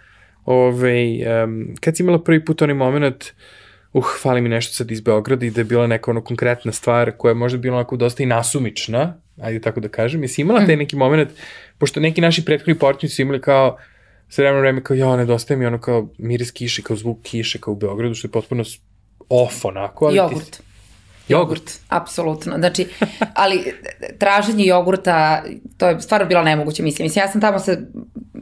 [0.45, 3.29] ovaj, um, kad si imala prvi put onaj moment uh,
[4.21, 7.29] fali mi nešto sad iz Beograda i da je bila neka ono konkretna stvar koja
[7.29, 10.95] je možda bila onako dosta i nasumična, ajde tako da kažem, jesi imala taj neki
[10.95, 11.29] moment,
[11.77, 13.77] pošto neki naši prethodni partneri su imali kao,
[14.29, 17.71] sve vremena vreme kao, ja, nedostaje mi ono kao miris kiše, kao zvuk kiše, kao
[17.71, 18.63] u Beogradu, što je potpuno
[19.29, 20.05] off onako.
[20.05, 20.51] Ali Jogurt.
[20.51, 20.63] Ti,
[21.29, 22.57] Jogurt, apsolutno.
[22.57, 22.87] Znači,
[23.33, 23.73] ali
[24.19, 25.43] traženje jogurta,
[25.77, 27.05] to je stvarno bilo nemoguće, mislim.
[27.05, 27.81] Mislim, ja sam tamo se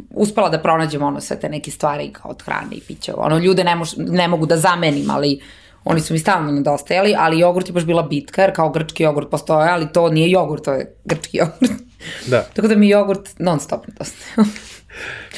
[0.10, 3.13] uspela da pronađem ono sve te neke stvari kao od hrane i pića.
[3.17, 5.41] Ono, ljude ne, mož, ne mogu da zamenim, ali
[5.86, 9.30] oni su mi stalno nedostajali, ali jogurt je baš bila bitka, jer kao grčki jogurt
[9.30, 11.82] postoje, ali to nije jogurt, to je grčki jogurt.
[12.28, 12.41] Da.
[12.54, 14.50] Tako da mi jogurt non stop nedostaje.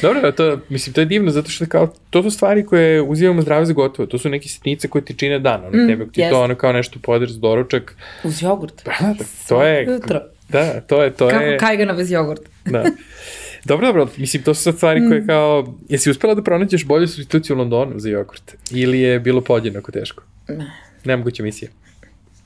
[0.02, 3.66] Dobro, to, mislim, to je divno, zato što kao, to su stvari koje uzimamo zdravo
[3.66, 6.30] za gotovo, to su neke sitnice koje ti čine dan, ono, mm, tebe, ti yes.
[6.30, 7.96] to ono kao nešto podrž doručak.
[8.24, 8.86] Uz jogurt.
[8.86, 10.22] Da, da, to je, jutro.
[10.50, 11.58] da, to je, to Kako je.
[11.58, 12.50] Kako kajgana bez jogurta.
[12.74, 12.84] da.
[13.66, 15.28] Dobro, dobro, mislim, to su sad stvari koje mm.
[15.28, 18.56] kao, jesi uspela da pronađeš bolju substituciju u Londonu za jogurt?
[18.72, 20.24] Ili je bilo podjednako teško?
[20.48, 20.72] Ne.
[21.04, 21.72] Nemoguća misija.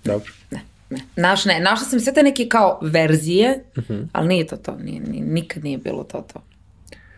[0.04, 0.32] Dobro.
[0.52, 0.62] Ne.
[0.90, 1.00] Ne.
[1.16, 3.94] Naš ne, našla sam sve te neke kao verzije, uh mhm.
[3.94, 4.08] -huh.
[4.12, 6.44] ali nije to to, nije, nije, nikad nije bilo to to.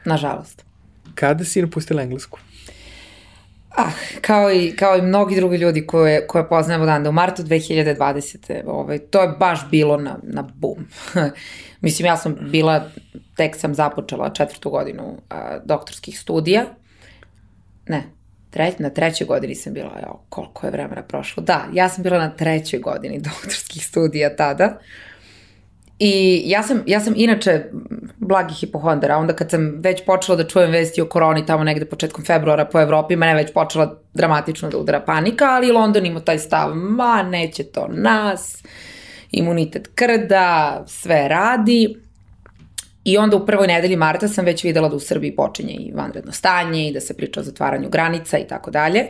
[0.06, 0.66] Nažalost.
[1.16, 2.40] Kada si napustila englesku?
[3.78, 3.92] Ah,
[4.22, 8.62] kao i, kao i mnogi drugi ljudi koje, koje poznajemo dan, da u martu 2020.
[8.68, 10.88] Ovaj, to je baš bilo na, na boom.
[11.82, 12.90] Mislim, ja sam bila,
[13.36, 16.66] tek sam započela četvrtu godinu a, doktorskih studija.
[17.88, 18.04] Ne,
[18.50, 21.44] treć, na trećoj godini sam bila, jo, koliko je vremena prošlo.
[21.44, 24.80] Da, ja sam bila na trećoj godini doktorskih studija tada.
[26.00, 27.64] I ja sam, ja sam inače
[28.18, 31.86] blagi hipohondar, a onda kad sam već počela da čujem vesti o koroni tamo negde
[31.86, 36.40] početkom februara po Evropi, mene već počela dramatično da udara panika, ali London ima taj
[36.40, 38.64] stav, ma neće to nas,
[39.32, 41.96] imunitet krda, sve radi.
[43.04, 46.32] I onda u prvoj nedelji marta sam već videla da u Srbiji počinje i vanredno
[46.32, 49.06] stanje i da se priča o zatvaranju granica i tako dalje.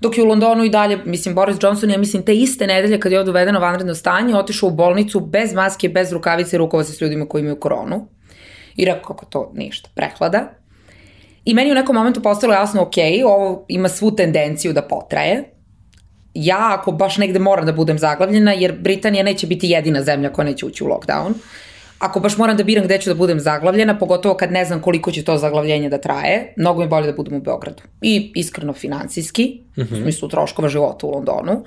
[0.00, 3.12] Dok je u Londonu i dalje, mislim, Boris Johnson, ja mislim, te iste nedelje kad
[3.12, 6.92] je ovdje uvedeno vanredno stanje, otišao u bolnicu bez maske, bez rukavice i rukova se
[6.92, 8.08] s ljudima koji imaju koronu.
[8.76, 10.50] I rekao kako to ništa, prehlada.
[11.44, 12.94] I meni u nekom momentu postalo jasno, ok,
[13.26, 15.44] ovo ima svu tendenciju da potraje.
[16.34, 20.44] Ja ako baš negde moram da budem zaglavljena, jer Britanija neće biti jedina zemlja koja
[20.44, 21.32] neće ući u lockdown
[22.04, 25.10] ako baš moram da biram gde ću da budem zaglavljena, pogotovo kad ne znam koliko
[25.10, 27.82] će to zaglavljenje da traje, mnogo mi bolje da budem u Beogradu.
[28.02, 29.92] I iskreno finansijski, mm -hmm.
[29.92, 31.64] u smislu troškova života u Londonu.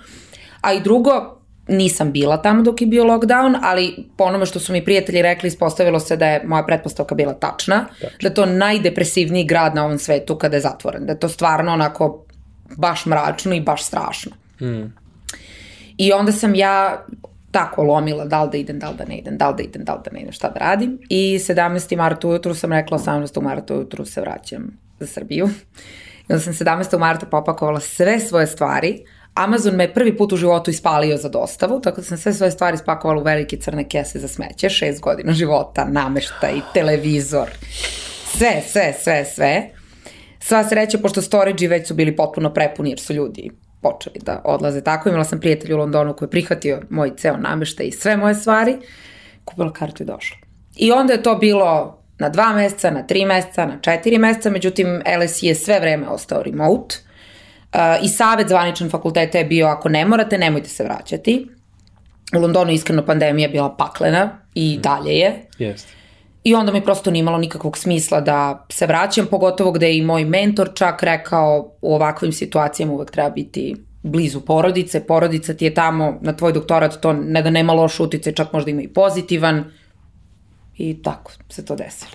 [0.62, 4.74] A i drugo, nisam bila tamo dok je bio lockdown, ali po onome što su
[4.74, 8.18] mi prijatelji rekli, ispostavilo se da je moja pretpostavka bila tačna, Tačno.
[8.22, 11.74] da je to najdepresivniji grad na ovom svetu kada je zatvoren, da je to stvarno
[11.74, 12.26] onako
[12.78, 14.32] baš mračno i baš strašno.
[14.62, 14.94] Mm.
[15.98, 17.06] I onda sam ja
[17.58, 19.84] tako lomila da li da idem, da li da ne idem, da li da idem,
[19.84, 21.00] da li da ne idem, šta da radim.
[21.10, 21.98] I 17.
[21.98, 23.42] marta ujutru sam rekla, 18.
[23.42, 25.50] marta ujutru se vraćam za Srbiju.
[26.30, 27.00] I onda sam 17.
[27.00, 29.06] marta popakovala sve svoje stvari.
[29.34, 32.78] Amazon me prvi put u životu ispalio za dostavu, tako da sam sve svoje stvari
[32.78, 37.50] spakovala u velike crne kese za smeće, šest godina života, nameštaj, televizor,
[38.38, 39.70] sve, sve, sve, sve.
[40.40, 43.50] Sva sreća, pošto storage već su bili potpuno prepuni, jer su ljudi
[43.82, 45.10] počeli da odlaze tako.
[45.10, 48.78] Imala sam prijatelj u Londonu koji je prihvatio moj ceo nameštaj i sve moje stvari,
[49.46, 50.38] kupila kartu i došla.
[50.76, 55.02] I onda je to bilo na dva meseca, na tri meseca, na četiri meseca, međutim
[55.22, 56.96] LSE je sve vreme ostao remote
[57.74, 61.48] uh, i savet zvaničan fakulteta je bio ako ne morate, nemojte se vraćati.
[62.38, 65.46] U Londonu iskreno pandemija bila paklena i dalje je.
[65.58, 65.97] Jeste.
[66.48, 70.02] I onda mi prosto nije imalo nikakvog smisla da se vraćam, pogotovo gde je i
[70.02, 75.74] moj mentor čak rekao u ovakvim situacijama uvek treba biti blizu porodice, porodica ti je
[75.74, 79.64] tamo na tvoj doktorat, to ne da nema loš utice, čak možda ima i pozitivan
[80.78, 82.12] i tako se to desilo.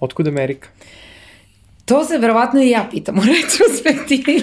[0.00, 0.68] Otkud Amerika?
[1.90, 4.42] To se verovatno i ja pitam u retrospektivi.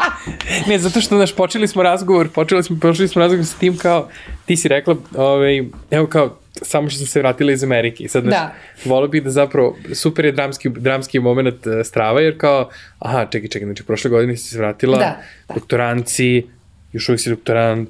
[0.68, 4.08] ne, zato što, znaš, počeli smo razgovor, počeli smo, počeli smo razgovor sa tim kao,
[4.46, 8.08] ti si rekla, ovaj, evo kao, samo što sam se vratila iz Amerike.
[8.08, 8.54] Sad, znaš, da.
[8.84, 12.68] volio bih da zapravo, super je dramski, dramski moment uh, strava, jer kao,
[12.98, 15.16] aha, čekaj, čekaj, znači, prošle godine si se vratila, da,
[15.48, 15.54] da.
[15.54, 16.46] doktoranci,
[16.92, 17.88] još uvijek si doktorant,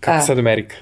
[0.00, 0.20] kako A.
[0.20, 0.74] sad Amerika?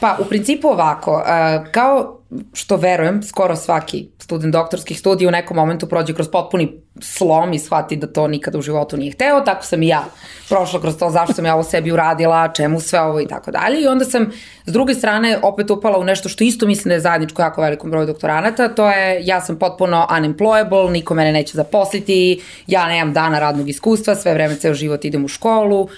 [0.00, 2.18] Pa, u principu ovako, uh, kao
[2.52, 7.58] što verujem, skoro svaki student doktorskih studija u nekom momentu prođe kroz potpuni slom i
[7.58, 10.04] shvati da to nikada u životu nije hteo, tako sam i ja
[10.48, 13.80] prošla kroz to zašto sam ja ovo sebi uradila, čemu sve ovo i tako dalje.
[13.80, 14.30] I onda sam
[14.66, 17.90] s druge strane opet upala u nešto što isto mislim da je zajedničko jako velikom
[17.90, 23.38] broju doktoranata, to je ja sam potpuno unemployable, niko mene neće zaposliti, ja nemam dana
[23.38, 25.88] radnog iskustva, sve vreme ceo život idem u školu,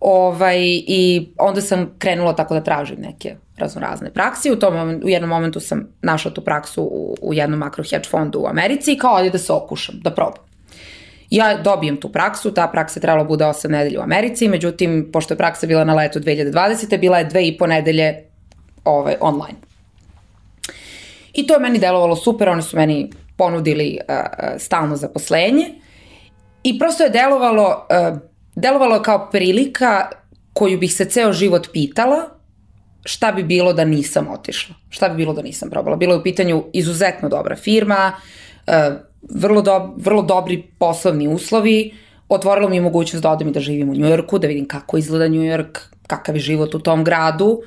[0.00, 4.52] Ovaj, I onda sam krenula tako da tražim neke raznorazne prakse.
[4.52, 8.40] U, tom u jednom momentu sam našla tu praksu u, u jednom makro hedge fondu
[8.40, 10.44] u Americi i kao, ajde da se okušam, da probam.
[11.30, 15.34] Ja dobijem tu praksu, ta praksa je trebala bude 8 nedelja u Americi, međutim, pošto
[15.34, 17.00] je praksa bila na letu 2020.
[17.00, 18.24] bila je dve i po nedelje
[18.84, 19.58] ovaj, online.
[21.32, 24.14] I to je meni delovalo super, oni su meni ponudili uh,
[24.58, 25.74] stalno zaposlenje
[26.62, 28.18] i prosto je delovalo, uh,
[28.54, 30.08] delovalo kao prilika
[30.52, 32.33] koju bih se ceo život pitala
[33.04, 35.96] šta bi bilo da nisam otišla, šta bi bilo da nisam probala.
[35.96, 38.12] Bilo je u pitanju izuzetno dobra firma,
[38.66, 38.72] uh,
[39.30, 41.94] vrlo, do, vrlo dobri poslovni uslovi,
[42.28, 45.28] otvorilo mi je mogućnost da odem i da živim u Njujorku, da vidim kako izgleda
[45.28, 47.60] Njujork, kakav je život u tom gradu.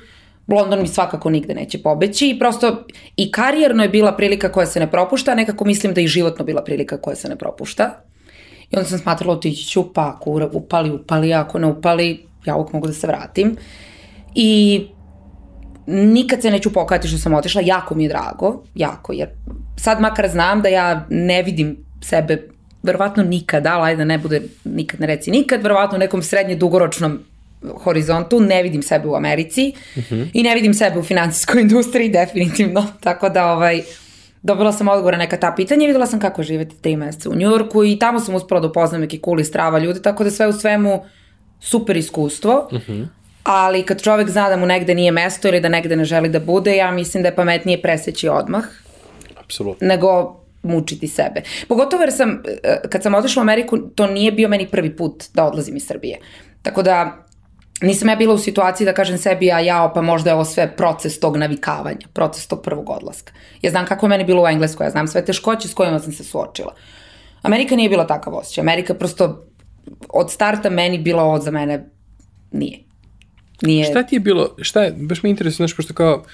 [0.48, 2.84] London mi svakako nigde neće pobeći i prosto
[3.16, 6.44] i karijerno je bila prilika koja se ne propušta, a nekako mislim da i životno
[6.44, 8.00] bila prilika koja se ne propušta.
[8.70, 12.72] I onda sam smatrala otići ću, pa ako upali, upali, ako ne upali, ja uvijek
[12.72, 13.56] mogu da se vratim.
[14.34, 14.86] I
[15.88, 19.28] nikad se neću pokajati što sam otišla, jako mi je drago, jako, jer
[19.76, 22.48] sad makar znam da ja ne vidim sebe
[22.82, 26.56] verovatno nikada, ali ajde da ne bude nikad ne reci nikad, verovatno u nekom srednje
[26.56, 27.18] dugoročnom
[27.84, 30.14] horizontu, ne vidim sebe u Americi uh mhm.
[30.14, 30.30] -huh.
[30.34, 33.82] i ne vidim sebe u financijskoj industriji definitivno, tako da ovaj,
[34.42, 37.34] dobila sam odgovor na neka ta pitanja i videla sam kako živeti tri meseca u
[37.34, 40.48] Njujorku i tamo sam uspela da upoznam neki cool i strava ljudi, tako da sve
[40.48, 41.04] u svemu
[41.60, 42.92] super iskustvo, uh mhm.
[42.92, 43.06] -huh.
[43.48, 46.40] Ali kad čovek zna da mu negde nije mesto ili da negde ne želi da
[46.40, 48.64] bude, ja mislim da je pametnije preseći odmah.
[49.40, 49.88] Apsolutno.
[49.88, 51.42] Nego mučiti sebe.
[51.68, 55.24] Pogotovo jer sam, eh, kad sam otišla u Ameriku, to nije bio meni prvi put
[55.34, 56.18] da odlazim iz Srbije.
[56.62, 57.24] Tako da
[57.82, 60.76] nisam ja bila u situaciji da kažem sebi, a jao, pa možda je ovo sve
[60.76, 63.32] proces tog navikavanja, proces tog prvog odlaska.
[63.62, 66.12] Ja znam kako je meni bilo u Engleskoj, ja znam sve teškoće s kojima sam
[66.12, 66.74] se suočila.
[67.42, 68.62] Amerika nije bila takav osjećaj.
[68.62, 69.46] Amerika prosto
[70.08, 71.90] od starta meni bilo ovo za mene
[72.52, 72.87] nije.
[73.62, 73.84] Nije...
[73.84, 76.24] Šta ti je bilo, šta je, baš me interesuje, znaš, pošto kao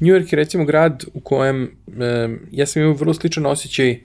[0.00, 3.98] New York je recimo grad u kojem um, ja sam imao vrlo sličan osjećaj uh,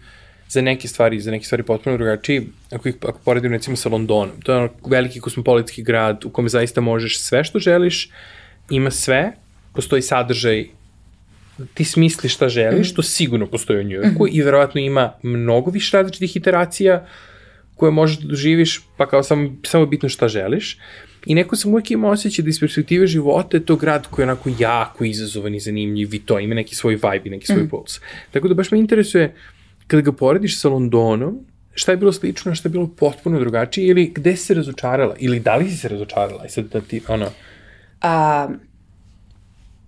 [0.50, 4.42] za neke stvari, za neke stvari potpuno drugačiji, ako ih ako poredim recimo sa Londonom.
[4.44, 8.10] To je ono veliki kosmopolitski grad u kome zaista možeš sve što želiš,
[8.70, 9.32] ima sve,
[9.74, 10.66] postoji sadržaj
[11.74, 12.96] ti smisliš šta želiš, mm.
[12.96, 14.30] to sigurno postoji u Njujorku mm.
[14.32, 17.08] i verovatno ima mnogo više različitih iteracija
[17.80, 20.78] koje možeš da doživiš, pa kao samo, samo bitno šta želiš.
[21.26, 24.32] I neko sam uvijek imao osjećaj da iz perspektive života je to grad koji je
[24.32, 27.70] onako jako izazovan i zanimljiv i to ima neki svoj vibe i neki svoj mm.
[27.70, 28.00] puls.
[28.32, 29.36] Tako da baš me interesuje
[29.88, 31.40] kada ga porediš sa Londonom,
[31.74, 35.40] šta je bilo slično, šta je bilo potpuno drugačije ili gde si se razočarala ili
[35.40, 37.30] da li si se razočarala i sad da ti, ono...
[38.02, 38.50] A,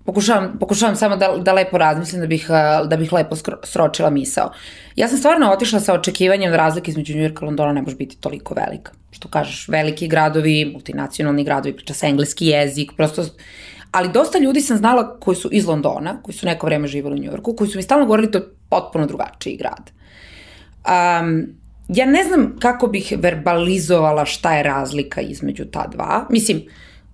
[0.05, 2.47] pokušavam, pokušavam samo da, da lepo razmislim da bih,
[2.87, 4.51] da bih lepo sročila misao.
[4.95, 7.95] Ja sam stvarno otišla sa očekivanjem da razlika između New Yorka i Londona ne može
[7.95, 8.91] biti toliko velika.
[9.11, 13.25] Što kažeš, veliki gradovi, multinacionalni gradovi, priča se engleski jezik, prosto
[13.91, 17.23] ali dosta ljudi sam znala koji su iz Londona, koji su neko vreme živali u
[17.23, 19.91] Njujorku, koji su mi stalno govorili to je potpuno drugačiji grad.
[20.85, 21.47] Um,
[21.87, 26.27] ja ne znam kako bih verbalizovala šta je razlika između ta dva.
[26.29, 26.61] Mislim,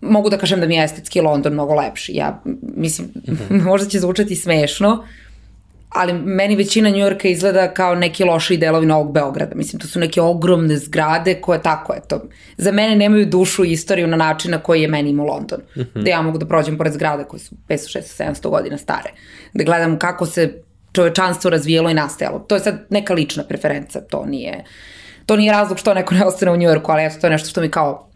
[0.02, 2.16] mogu da kažem da mi je estetski London mnogo lepši.
[2.16, 3.64] Ja, mislim, mm -hmm.
[3.70, 5.04] možda će zvučati smešno,
[5.90, 9.56] ali meni većina Njujorka izgleda kao neki loši delovi Novog Beograda.
[9.56, 12.22] Mislim, to su neke ogromne zgrade koje tako, eto,
[12.58, 15.60] za mene nemaju dušu i istoriju na način na koji je meni imao London.
[15.76, 16.04] Mm -hmm.
[16.04, 19.10] Da ja mogu da prođem pored zgrade koje su 500, 600, 700 godina stare.
[19.54, 22.40] Da gledam kako se čovečanstvo razvijelo i nastajalo.
[22.40, 24.64] To je sad neka lična preferenca, to nije,
[25.26, 27.62] to nije razlog što neko ne ostane u Njujorku, ali eto, to je nešto što
[27.62, 28.10] mi kao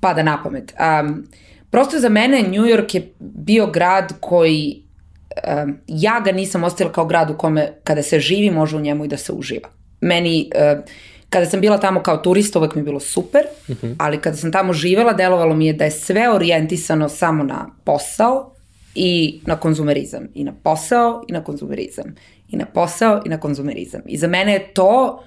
[0.00, 0.74] pada na pamet.
[1.02, 1.26] Um,
[1.70, 4.82] prosto za mene New York je bio grad koji
[5.64, 9.04] um, ja ga nisam ostavila kao grad u kome kada se živi može u njemu
[9.04, 9.68] i da se uživa.
[10.00, 10.84] Meni, uh,
[11.30, 13.86] kada sam bila tamo kao turista uvek mi je bilo super, uh mhm.
[13.86, 13.94] -huh.
[13.98, 18.54] ali kada sam tamo živela delovalo mi je da je sve orijentisano samo na posao
[18.94, 20.28] i na konzumerizam.
[20.34, 22.14] I na posao i na konzumerizam.
[22.48, 24.00] I na posao i na konzumerizam.
[24.06, 25.24] I za mene je to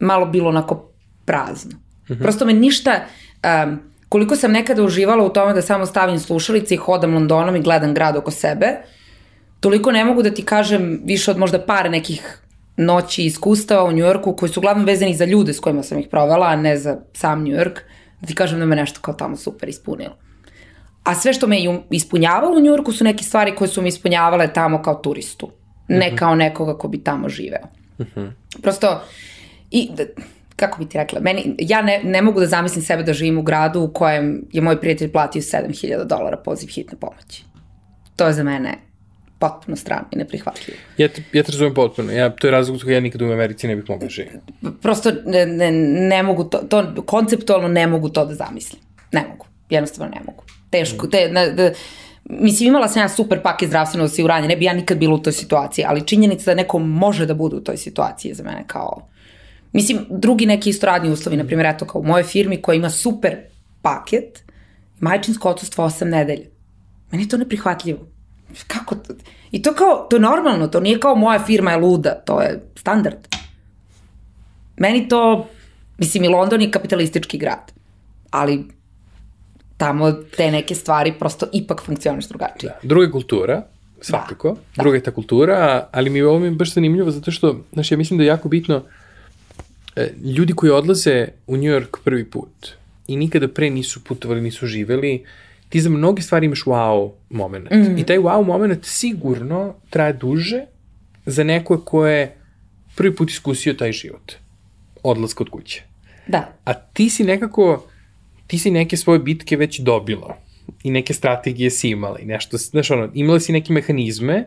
[0.00, 0.90] malo bilo onako
[1.24, 1.70] prazno.
[1.76, 2.18] Uh mhm.
[2.18, 2.22] -huh.
[2.22, 3.06] Prosto me ništa...
[3.44, 7.62] Um, koliko sam nekada uživala u tome da samo stavim slušalice i hodam Londonom i
[7.62, 8.96] gledam grad oko sebe, uh,
[9.60, 12.38] toliko ne mogu da ti kažem više od možda par nekih
[12.76, 16.46] noći iskustava u Njujorku koji su uglavnom vezani za ljude s kojima sam ih provela,
[16.46, 17.80] a ne za sam Njujork,
[18.20, 20.16] da ti kažem da me nešto kao tamo super ispunilo.
[21.04, 21.56] A sve što me
[21.90, 25.50] ispunjavalo u Njujorku su neke stvari koje su me ispunjavale tamo kao turistu,
[25.88, 26.16] ne mhm.
[26.16, 27.66] kao nekoga ko bi tamo živeo.
[28.00, 28.26] Mhm.
[28.62, 29.02] Prosto,
[29.70, 29.90] i,
[30.56, 33.42] kako bi ti rekla, meni, ja ne, ne mogu da zamislim sebe da živim u
[33.42, 37.44] gradu u kojem je moj prijatelj platio 7000 dolara poziv hitne pomoći.
[38.16, 38.74] To je za mene
[39.38, 40.78] potpuno strano i neprihvatljivo.
[40.98, 42.12] Ja te, ja te razumem potpuno.
[42.12, 44.52] Ja, to je razlog zbog ja nikad u Americi ne bih mogla da živjeti.
[44.82, 45.72] Prosto ne, ne,
[46.08, 48.82] ne mogu to, to, konceptualno ne mogu to da zamislim.
[49.12, 49.46] Ne mogu.
[49.70, 50.44] Jednostavno ne mogu.
[50.70, 51.06] Teško.
[51.06, 51.70] Te, ne, da,
[52.24, 55.32] mislim, imala sam ja super paket zdravstveno osiguranje, ne bi ja nikad bila u toj
[55.32, 59.08] situaciji, ali činjenica da neko može da bude u toj situaciji je za mene kao
[59.76, 62.90] Mislim, drugi neki isto radni uslovi, na primjer, eto kao u mojoj firmi koja ima
[62.90, 63.36] super
[63.82, 64.42] paket,
[65.00, 66.46] majčinsko odsustvo 8 nedelja.
[67.10, 68.06] Meni je to neprihvatljivo.
[68.66, 69.14] Kako to?
[69.50, 72.62] I to kao, to je normalno, to nije kao moja firma je luda, to je
[72.76, 73.18] standard.
[74.76, 75.48] Meni to,
[75.98, 77.72] mislim i London je kapitalistički grad,
[78.30, 78.64] ali
[79.76, 82.72] tamo te neke stvari prosto ipak funkcioniš drugačije.
[82.82, 82.88] Da.
[82.88, 83.62] Druga kultura,
[84.00, 84.82] svakako, da, da.
[84.82, 87.98] druga je ta kultura, ali mi je ovo mi baš zanimljivo zato što, znaš, ja
[87.98, 89.05] mislim da je jako bitno e,
[90.36, 92.68] ljudi koji odlaze u New York prvi put
[93.06, 95.24] i nikada pre nisu putovali, nisu živeli,
[95.68, 97.70] ti za mnoge stvari imaš wow moment.
[97.70, 98.00] Mm -hmm.
[98.00, 100.64] I taj wow moment sigurno traje duže
[101.26, 102.36] za neko ko je
[102.94, 104.32] prvi put iskusio taj život.
[105.02, 105.82] Odlaska od kuće.
[106.26, 106.56] Da.
[106.64, 107.86] A ti si nekako,
[108.46, 110.36] ti si neke svoje bitke već dobila
[110.82, 114.44] i neke strategije si imala i nešto, znaš ono, imala si neke mehanizme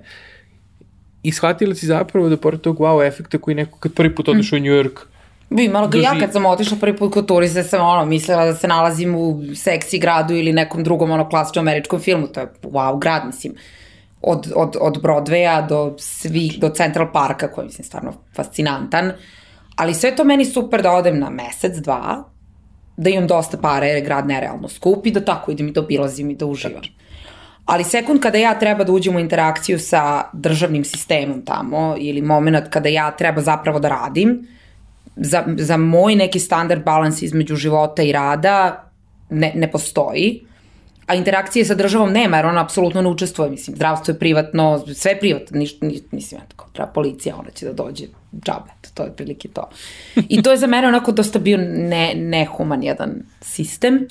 [1.24, 4.52] i shvatila si zapravo da pored tog wow efekta koji neko kad prvi put odeš
[4.52, 4.56] mm.
[4.56, 5.00] u New York
[5.50, 8.56] Bi, malo ga ja kad sam otišla prvi put kod turiste sam ono, mislila da
[8.56, 13.00] se nalazim u seksi gradu ili nekom drugom ono klasičnom američkom filmu, to je wow
[13.00, 13.56] grad, mislim.
[14.22, 19.12] Od, od, od Broadwaya do svih, do Central Parka, koji mislim stvarno fascinantan.
[19.76, 22.24] Ali sve to meni super da odem na mesec, dva,
[22.98, 25.82] da imam dosta para jer je grad nerealno skup i da tako idem i da
[25.82, 26.82] obilazim i da uživam.
[27.66, 32.70] Ali sekund kada ja treba da uđem u interakciju sa državnim sistemom tamo ili moment
[32.70, 34.48] kada ja treba zapravo da radim,
[35.20, 38.92] za, za moj neki standard balans između života i rada
[39.30, 40.46] ne, ne postoji.
[41.08, 45.12] A interakcije sa državom nema, jer ona apsolutno ne učestvuje, mislim, zdravstvo je privatno, sve
[45.12, 48.06] je privatno, niš, niš, mislim, tako, treba policija, ona će da dođe
[48.46, 49.70] džabe, to je prilike to.
[50.16, 53.12] I to je za mene onako dosta bio ne, nehuman jedan
[53.42, 54.08] sistem,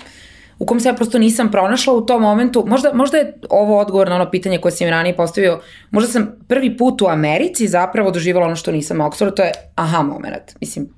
[0.59, 4.09] u kom se ja prosto nisam pronašla u tom momentu, možda, možda je ovo odgovor
[4.09, 8.11] na ono pitanje koje sam im ranije postavio, možda sam prvi put u Americi zapravo
[8.11, 10.98] doživala ono što nisam u Oxfordu, to je aha moment, mislim,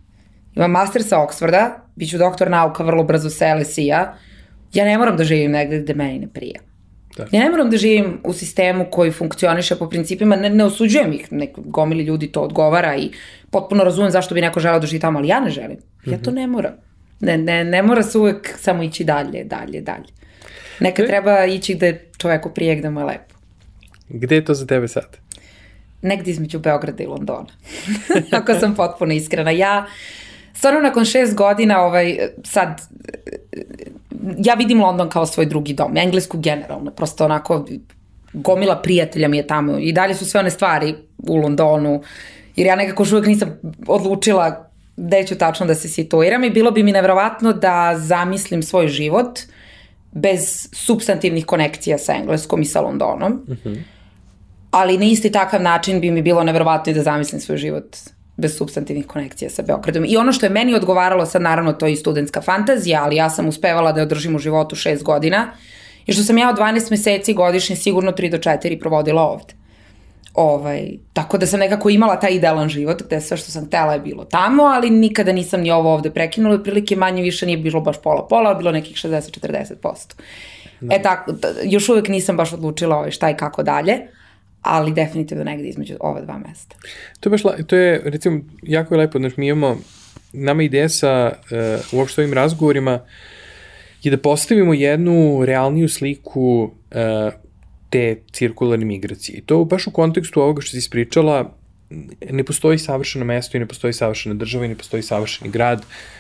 [0.61, 4.15] imam master sa Oxforda, bit ću doktor nauka vrlo brzo sa LSI-a,
[4.73, 6.61] ja ne moram da živim negde gde meni ne prija.
[7.17, 7.27] Da.
[7.33, 11.33] Ja ne moram da živim u sistemu koji funkcioniše po principima, ne, ne osuđujem ih,
[11.33, 13.11] nek, gomili ljudi to odgovara i
[13.51, 15.79] potpuno razumem zašto bi neko želeo da živi tamo, ali ja ne želim.
[16.07, 16.73] Ja to ne moram.
[17.21, 20.09] Ne, ne, ne mora se uvek samo ići dalje, dalje, dalje.
[20.81, 23.35] Nekad treba ići gde čoveku prije gde mu je lepo.
[24.09, 25.17] Gde je to za tebe sad?
[26.03, 27.49] Negde između Beograda i Londona.
[28.41, 29.51] Ako sam potpuno iskrena.
[29.51, 29.93] Ja, uh,
[30.53, 32.81] stvarno nakon šest godina, ovaj, sad,
[34.39, 37.67] ja vidim London kao svoj drugi dom, englesku generalno, prosto onako,
[38.33, 42.03] gomila prijatelja mi je tamo i dalje su sve one stvari u Londonu,
[42.57, 46.71] jer ja nekako još uvek nisam odlučila gde ću tačno da se situiram i bilo
[46.71, 49.39] bi mi nevrovatno da zamislim svoj život
[50.13, 53.33] bez substantivnih konekcija sa engleskom i sa Londonom.
[53.33, 53.69] Uh mhm.
[53.69, 53.83] -huh.
[54.71, 57.97] Ali na isti takav način bi mi bilo nevrovatno i da zamislim svoj život
[58.41, 60.05] bez substantivnih konekcija sa Beogradom.
[60.09, 63.31] I ono što je meni odgovaralo, sad naravno to je i studentska fantazija, ali ja
[63.31, 65.53] sam uspevala da je održim u životu šest godina,
[66.07, 69.55] i što sam ja od 12 meseci godišnje sigurno 3 do 4 provodila ovde.
[70.35, 74.01] Ovaj, tako da sam nekako imala taj idealan život gde sve što sam htela je
[74.01, 77.97] bilo tamo, ali nikada nisam ni ovo ovde prekinula, otprilike manje više nije bilo baš
[78.03, 79.75] pola-pola, bilo nekih 60-40%.
[80.81, 80.95] Da.
[80.95, 81.33] E tako,
[81.65, 83.99] još uvek nisam baš odlučila ovaj, šta i kako dalje,
[84.63, 86.77] ali definitivno negde između ova dva mesta.
[87.21, 89.79] To je baš, to je recimo jako je lepo, znači mi imamo,
[90.33, 91.33] nama ideja sa
[91.93, 93.01] uh, uopšte ovim razgovorima
[94.03, 97.33] je da postavimo jednu realniju sliku uh,
[97.91, 99.39] te cirkularne migracije.
[99.39, 101.57] I to baš u kontekstu ovoga što si ispričala,
[102.31, 105.79] ne postoji savršeno mesto i ne postoji savršena država i ne postoji savršeni grad.
[105.79, 106.20] Uh,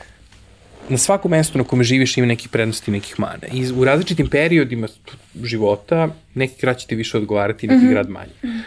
[0.88, 3.46] na svakom mestu na kome živiš ima nekih prednosti i nekih mana.
[3.52, 4.88] I u različitim periodima
[5.42, 7.90] života neki grad će ti više odgovarati, neki mm -hmm.
[7.90, 8.62] grad manje.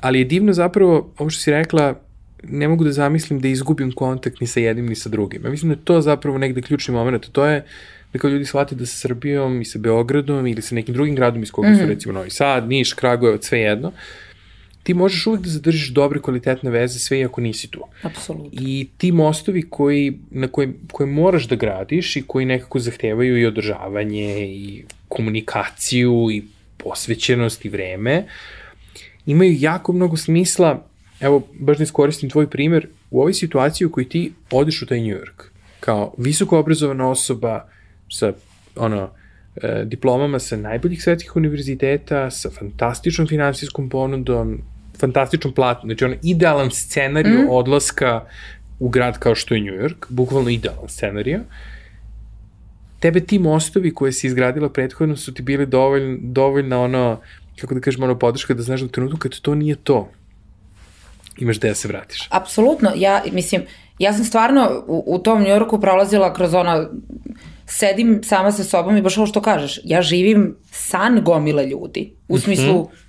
[0.00, 2.00] Ali je divno zapravo, ovo što si rekla,
[2.42, 5.44] ne mogu da zamislim da izgubim kontakt ni sa jednim ni sa drugim.
[5.44, 7.64] Ja mislim da je to zapravo negde ključni moment, to je
[8.12, 11.42] da kao ljudi shvate da sa Srbijom i sa Beogradom ili sa nekim drugim gradom
[11.42, 11.76] iz koga mm -hmm.
[11.76, 11.90] su mhm.
[11.90, 13.94] recimo Novi Sad, Niš, Kragujevac, sve jedno, uh,
[14.84, 17.80] ti možeš uvek da zadržiš dobre kvalitetne veze sve i ako nisi tu.
[18.02, 18.50] Apsolutno.
[18.52, 23.46] I ti mostovi koji, na koje, koje moraš da gradiš i koji nekako zahtevaju i
[23.46, 26.42] održavanje i komunikaciju i
[26.76, 28.26] posvećenost i vreme,
[29.26, 30.86] imaju jako mnogo smisla,
[31.20, 35.00] evo, baš da iskoristim tvoj primer, u ovoj situaciji u kojoj ti odeš u taj
[35.00, 35.48] New York,
[35.80, 37.68] kao visoko obrazovana osoba
[38.10, 38.32] sa,
[38.76, 39.10] ono,
[39.56, 44.58] e, diplomama sa najboljih svetskih univerziteta, sa fantastičnom finansijskom ponudom,
[44.98, 47.50] fantastičnom platom, znači ono idealan scenariju mm.
[47.50, 48.24] odlaska
[48.78, 51.40] u grad kao što je New York, bukvalno idealan scenariju,
[53.00, 57.20] tebe ti mostovi koje si izgradila prethodno su ti bili dovoljno, dovoljna ono,
[57.60, 60.08] kako da kažem, ono podrška da znaš da u trenutku kad to nije to,
[61.38, 62.28] imaš da se vratiš.
[62.30, 63.62] Apsolutno, ja mislim,
[63.98, 66.88] ja sam stvarno u, u tom Njorku prolazila kroz ono,
[67.66, 72.12] sedim sama sa sobom i baš ovo što kažeš, ja živim san gomile ljudi.
[72.28, 73.04] U smislu, mm -hmm.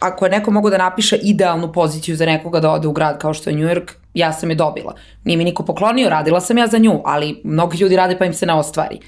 [0.00, 3.34] Ako je neko mogu da napiše idealnu poziciju za nekoga da ode u grad kao
[3.34, 4.94] što je New York, ja sam je dobila.
[5.24, 8.34] Nije mi niko poklonio, radila sam ja za nju, ali mnogi ljudi rade pa im
[8.34, 8.98] se ne ostvari.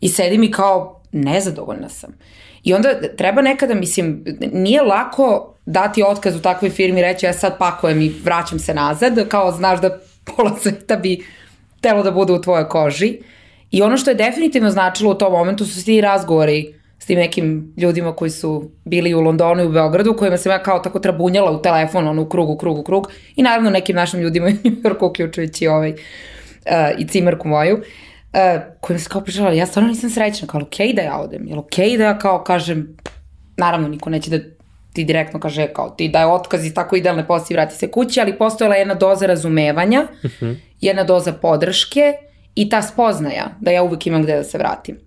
[0.00, 2.10] I sedim i kao, nezadovoljna sam.
[2.62, 7.32] I onda treba nekada, mislim, nije lako dati otkaz u takvoj firmi i reći ja
[7.32, 9.98] sad pakujem i vraćam se nazad, kao znaš da
[10.36, 11.26] pola sveta bi
[11.80, 13.18] telo da bude u tvojoj koži.
[13.70, 16.75] I ono što je definitivno značilo u tom momentu su svi razgovori
[17.06, 20.62] s tim nekim ljudima koji su bili u Londonu i u Beogradu, kojima sam ja
[20.62, 23.10] kao tako trabunjala u telefon, ono u krug, u krug, u krug.
[23.36, 25.96] I naravno nekim našim ljudima u New Yorku, uključujući ovaj, uh,
[26.98, 27.74] i cimarku moju.
[27.76, 27.82] Uh,
[28.36, 31.48] uh, kojim se kao pričala, ja stvarno nisam srećna, kao okej okay da ja odem,
[31.48, 32.96] jel okej okay da ja kao kažem,
[33.56, 34.38] naravno niko neće da
[34.92, 38.38] ti direktno kaže kao ti daje otkaz i tako idealne posti vrati se kući, ali
[38.38, 40.44] postojala jedna doza razumevanja, uh mhm.
[40.44, 40.56] -huh.
[40.80, 42.12] jedna doza podrške
[42.54, 45.05] i ta spoznaja da ja uvek imam gde da se vratim.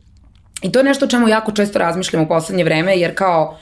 [0.62, 3.57] I to je nešto o čemu jako često razmišljam u poslednje vreme, jer kao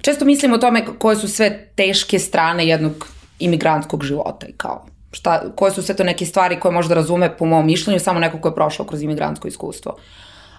[0.00, 5.42] često mislim o tome koje su sve teške strane jednog imigrantskog života i kao šta,
[5.56, 8.48] koje su sve to neke stvari koje možda razume po mom mišljenju samo neko ko
[8.48, 9.96] je prošao kroz imigrantsko iskustvo.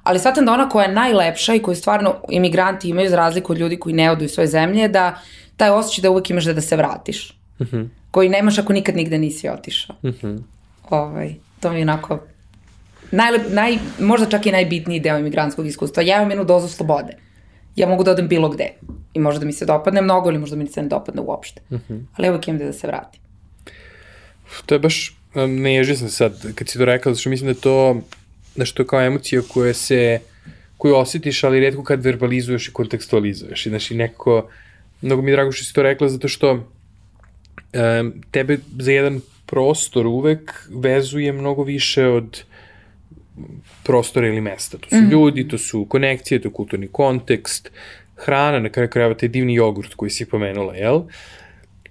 [0.03, 3.57] Ali shvatam da ona koja je najlepša i koju stvarno imigranti imaju za razliku od
[3.57, 5.21] ljudi koji ne odu iz svoje zemlje je da
[5.57, 7.37] taj osjećaj da uvek imaš da, da se vratiš.
[7.59, 7.77] Uh mhm.
[7.77, 7.87] -huh.
[8.11, 9.95] Koji nemaš ako nikad nigde nisi otišao.
[10.03, 10.27] Uh mhm.
[10.27, 10.41] -huh.
[10.89, 12.19] ovaj, to mi je onako
[13.11, 16.03] najlep, naj, možda čak i najbitniji deo imigrantskog iskustva.
[16.03, 17.17] Ja imam jednu dozu slobode.
[17.75, 18.69] Ja mogu da odem bilo gde.
[19.13, 21.61] I možda mi se dopadne mnogo ili možda mi se ne dopadne uopšte.
[21.69, 21.93] Uh mhm.
[21.93, 22.03] -huh.
[22.15, 23.21] Ali uvek imam da se vratim.
[24.65, 27.51] To je baš, ne ježi sam sad kad si to rekao, zato što mislim da
[27.51, 28.01] je to
[28.55, 30.19] nešto kao emocija koja se,
[30.77, 33.65] koju osjetiš, ali redko kad verbalizuješ i kontekstualizuješ.
[33.65, 34.49] I znači nekako,
[35.01, 40.07] mnogo mi je drago što si to rekla, zato što um, tebe za jedan prostor
[40.07, 42.43] uvek vezuje mnogo više od
[43.83, 44.77] prostora ili mesta.
[44.77, 45.09] To su mm.
[45.09, 47.71] ljudi, to su konekcije, to je kulturni kontekst,
[48.15, 51.01] hrana, na kraju krajeva taj divni jogurt koji si pomenula, jel?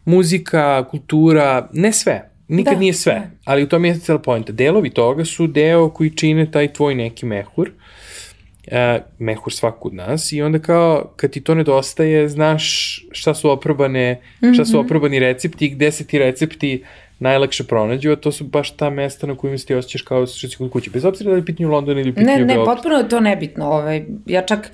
[0.05, 3.31] Muzika, kultura, ne sve, nikad da, nije sve, da.
[3.45, 4.53] ali u tom je cijela pojenta.
[4.53, 8.73] Delovi toga su deo koji čine taj tvoj neki mehur, uh,
[9.19, 14.21] mehur svakog od nas i onda kao kad ti to nedostaje, znaš šta su oprobane,
[14.55, 14.87] šta su mhm.
[14.87, 16.85] oprobani recepti, gde se ti recepti
[17.19, 20.49] najlakše pronađu, a to su baš ta mesta na kojima se ti osjećaš kao što
[20.49, 20.91] si kod kuće.
[20.91, 23.67] Bez obzira da je pitanje u Londonu ili pitanje Ne, ne, potpuno je to nebitno.
[23.67, 24.71] Ovaj, ja čak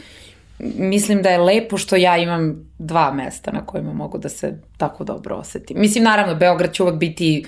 [0.76, 5.04] mislim da je lepo što ja imam dva mesta na kojima mogu da se tako
[5.04, 5.80] dobro osetim.
[5.80, 7.44] Mislim, naravno, Beograd će uvek biti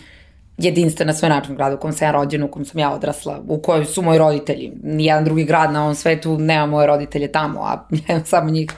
[0.58, 3.42] jedinstven na svoj način grad u kom sam ja rođena, u kom sam ja odrasla,
[3.48, 4.72] u kojoj su moji roditelji.
[4.82, 8.70] Nijedan drugi grad na ovom svetu nema moje roditelje tamo, a ja samo njih.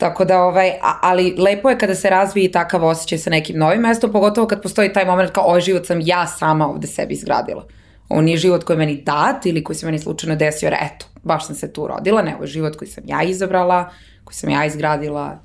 [0.00, 0.72] Tako da, ovaj,
[1.02, 4.92] ali lepo je kada se razvije takav osjećaj sa nekim novim mestom, pogotovo kad postoji
[4.92, 7.66] taj moment kao ovaj život sam ja sama ovde sebi izgradila.
[8.08, 11.06] Ovo nije život koji je meni dat ili koji se meni slučajno desio, jer eto,
[11.22, 13.90] baš sam se tu rodila, ne, ovo je život koji sam ja izabrala,
[14.24, 15.38] koji sam ja izgradila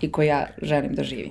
[0.00, 1.30] i koji ja želim da živim.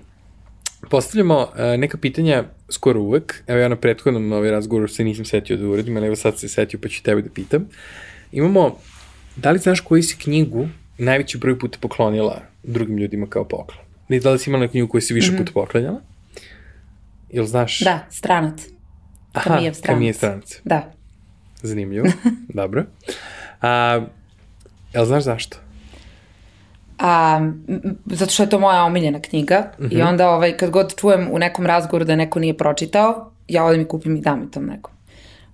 [0.89, 3.43] Postavljamo uh, neka pitanja skoro uvek.
[3.47, 6.47] Evo ja na prethodnom ovaj razgovoru se nisam setio da uradim, ali evo sad se
[6.47, 7.69] setio pa ću tebe da pitam.
[8.31, 8.77] Imamo,
[9.35, 13.85] da li znaš koju si knjigu najveći broj puta poklonila drugim ljudima kao poklon?
[14.09, 15.37] Da li si imala knjigu koju si više mm -hmm.
[15.37, 16.01] puta poklanjala?
[17.29, 17.79] Jel znaš?
[17.79, 18.67] Da, stranac.
[19.33, 19.95] Aha, Kamijev stranac.
[19.95, 20.61] Kamijev stranac.
[20.63, 20.91] Da.
[21.61, 22.07] Zanimljivo.
[22.61, 22.83] Dobro.
[23.61, 24.01] A,
[24.93, 25.57] jel znaš zašto?
[26.99, 27.39] A,
[28.05, 29.93] zato što je to moja omiljena knjiga uh -huh.
[29.93, 30.07] i mhm.
[30.07, 33.87] onda ovaj, kad god čujem u nekom razgovoru da neko nije pročitao, ja odem i
[33.87, 34.93] kupim i dam i tom nekom.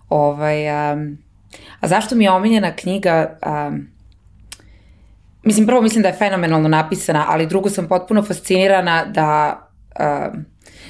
[0.09, 0.97] Ovaj, a,
[1.79, 3.37] a zašto mi je omiljena knjiga?
[3.41, 3.71] A,
[5.43, 9.59] mislim, prvo mislim da je fenomenalno napisana, ali drugo sam potpuno fascinirana da
[9.95, 10.31] a,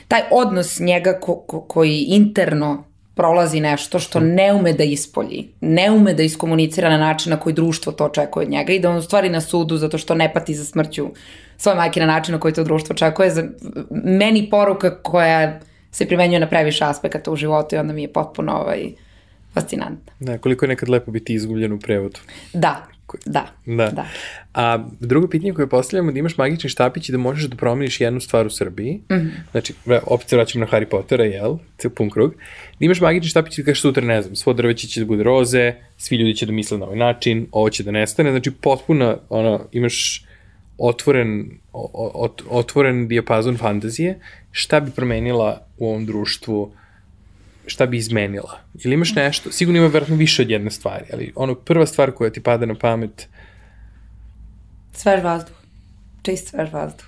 [0.08, 2.84] taj odnos njega ko, ko, koji interno
[3.16, 7.54] prolazi nešto što ne ume da ispolji, ne ume da iskomunicira na način na koji
[7.54, 10.34] društvo to očekuje od njega i da on u stvari na sudu zato što ne
[10.34, 11.08] pati za smrću
[11.58, 13.30] svoje majke na način na koji to društvo očekuje.
[13.30, 13.44] Za
[14.04, 15.60] meni poruka koja
[15.92, 18.92] se primenjuje na previše aspekata u životu i onda mi je potpuno ovaj,
[19.54, 20.14] fascinantna.
[20.20, 22.20] Da, koliko je nekad lepo biti izgubljen u prevodu.
[22.54, 22.88] Da,
[23.26, 23.90] Da, da.
[23.90, 24.06] da.
[24.54, 28.20] A drugo pitanje koje postavljamo da imaš magični štapić i da možeš da promeniš jednu
[28.20, 29.30] stvar u Srbiji, mm -hmm.
[29.52, 32.32] znači, opet se vraćam na Harry Pottera, jel, ceo pun krug,
[32.80, 35.24] da imaš magični štapić i da kažeš sutra, ne znam, svo drveće će da bude
[35.24, 39.18] roze, svi ljudi će da misle na ovaj način, ovo će da nestane, znači potpuno,
[39.30, 40.26] ono, imaš
[40.78, 44.20] otvoren, ot, otvoren dijapazon fantazije,
[44.52, 46.72] šta bi promenila u ovom društvu
[47.72, 48.60] šta bi izmenila?
[48.84, 49.52] Ili imaš nešto?
[49.52, 52.76] Sigurno ima verovatno više od jedne stvari, ali ono prva stvar koja ti pada na
[52.76, 53.28] pamet...
[54.94, 55.56] Svež vazduh.
[56.22, 57.06] Čist svež vazduh.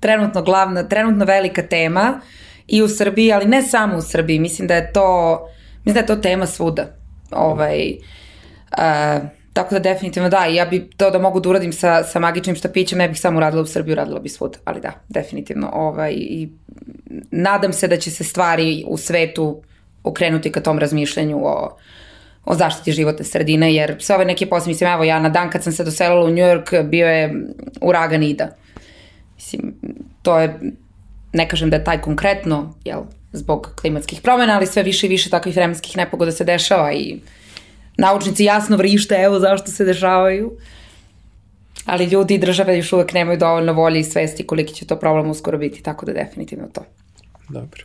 [0.00, 2.20] Trenutno glavna, trenutno velika tema
[2.68, 4.38] i u Srbiji, ali ne samo u Srbiji.
[4.38, 5.40] Mislim da je to,
[5.84, 6.86] mislim da je to tema svuda.
[7.30, 7.92] Ovaj,
[8.78, 12.56] uh, tako da definitivno da, ja bi to da mogu da uradim sa, sa magičnim
[12.56, 15.70] štapićem, ne bih samo uradila u Srbiji, uradila bi svuda, ali da, definitivno.
[15.72, 16.48] Ovaj, I
[17.30, 19.62] nadam se da će se stvari u svetu
[20.04, 21.76] okrenuti ka tom razmišljanju o,
[22.44, 25.62] o zaštiti životne sredine, jer sve ove neke posle, mislim, evo ja na dan kad
[25.62, 27.34] sam se doselila u New York, bio je
[27.80, 28.48] uragan Ida.
[29.34, 29.74] Mislim,
[30.22, 30.60] to je,
[31.32, 35.30] ne kažem da je taj konkretno, jel, zbog klimatskih promena, ali sve više i više
[35.30, 37.20] takvih vremenskih nepogoda se dešava i
[37.96, 40.52] naučnici jasno vrište, evo zašto se dešavaju.
[41.84, 45.30] Ali ljudi i države još uvek nemaju dovoljno volje i svesti koliki će to problem
[45.30, 46.84] uskoro biti, tako da definitivno to.
[47.48, 47.82] Dobro.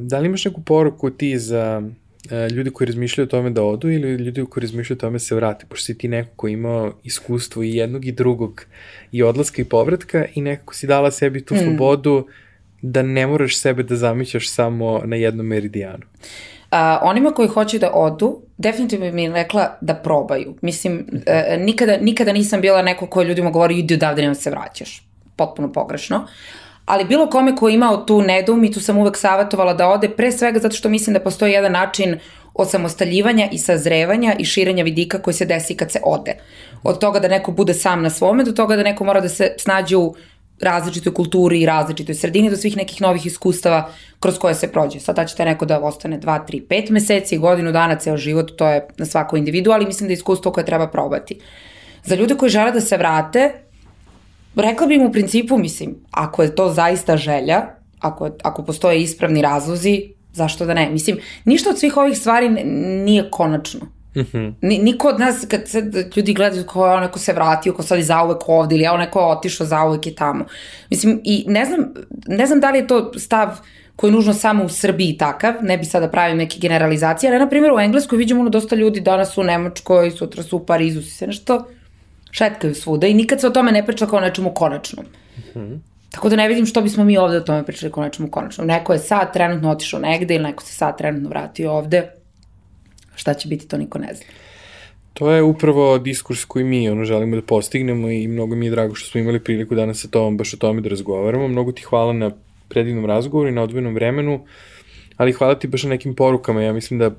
[0.00, 3.90] Da li imaš neku poruku ti za uh, ljudi koji razmišljaju o tome da odu
[3.90, 6.92] ili ljudi koji razmišljaju o tome da se vrati, pošto si ti neko koji imao
[7.02, 8.64] iskustvo i jednog i drugog
[9.12, 11.58] i odlaska i povratka i nekako si dala sebi tu mm.
[11.58, 12.26] slobodu
[12.82, 16.02] da ne moraš sebe da zamišljaš samo na jednom meridijanu.
[16.72, 20.54] Uh, onima koji hoće da odu, definitivno mi je rekla da probaju.
[20.62, 25.08] Mislim, uh, nikada, nikada nisam bila neko koji ljudima govori idi odavde, nema se vraćaš.
[25.36, 26.26] Potpuno pogrešno
[26.84, 30.58] ali bilo kome ko je imao tu nedoumicu sam uvek savjetovala da ode, pre svega
[30.58, 32.18] zato što mislim da postoji jedan način
[32.54, 36.36] osamostaljivanja i sazrevanja i širenja vidika koji se desi kad se ode.
[36.82, 39.54] Od toga da neko bude sam na svome, do toga da neko mora da se
[39.58, 40.14] snađe u
[40.60, 45.00] različitoj kulturi i različitoj sredini, do svih nekih novih iskustava kroz koje se prođe.
[45.00, 48.68] Sad da ćete neko da ostane 2, 3, 5 meseci, godinu dana, ceo život, to
[48.68, 51.40] je na svako individu, ali mislim da je iskustvo koje treba probati.
[52.04, 53.52] Za ljude koji žele da se vrate,
[54.56, 57.62] rekla bih u principu, mislim, ako je to zaista želja,
[58.00, 60.02] ako, ako postoje ispravni razlozi,
[60.32, 60.90] zašto da ne?
[60.90, 62.48] Mislim, ništa od svih ovih stvari
[63.04, 63.80] nije konačno.
[64.16, 64.54] Mm -hmm.
[64.62, 68.04] Niko od nas, kad se ljudi gledaju ko je neko se vratio, ko sad je
[68.04, 70.44] zauvek ovde ili ja neko je otišao zauvek je tamo.
[70.90, 71.94] Mislim, i ne znam,
[72.26, 73.48] ne znam da li je to stav
[73.96, 77.48] koji je nužno samo u Srbiji takav, ne bi sada pravim neke generalizacije, ali na
[77.48, 81.26] primjer u Engleskoj vidimo ono dosta ljudi danas u Nemačkoj, sutra su u Parizu, se
[81.26, 81.64] nešto
[82.34, 85.06] šetkaju svuda i nikad se o tome ne priča kao nečemu konačnom.
[85.36, 85.78] Mm -hmm.
[86.10, 88.66] Tako da ne vidim što bismo mi ovde o tome pričali kao nečemu konačnom.
[88.66, 92.10] Neko je sad trenutno otišao negde ili neko se sad trenutno vratio ovde.
[93.14, 94.26] Šta će biti, to niko ne zna.
[95.12, 98.94] To je upravo diskurs koji mi ono, želimo da postignemo i mnogo mi je drago
[98.94, 101.48] što smo imali priliku danas sa tobom baš o tome da razgovaramo.
[101.48, 102.30] Mnogo ti hvala na
[102.68, 104.44] predivnom razgovoru i na odvojenom vremenu,
[105.16, 106.62] ali hvala ti baš na nekim porukama.
[106.62, 107.10] Ja mislim da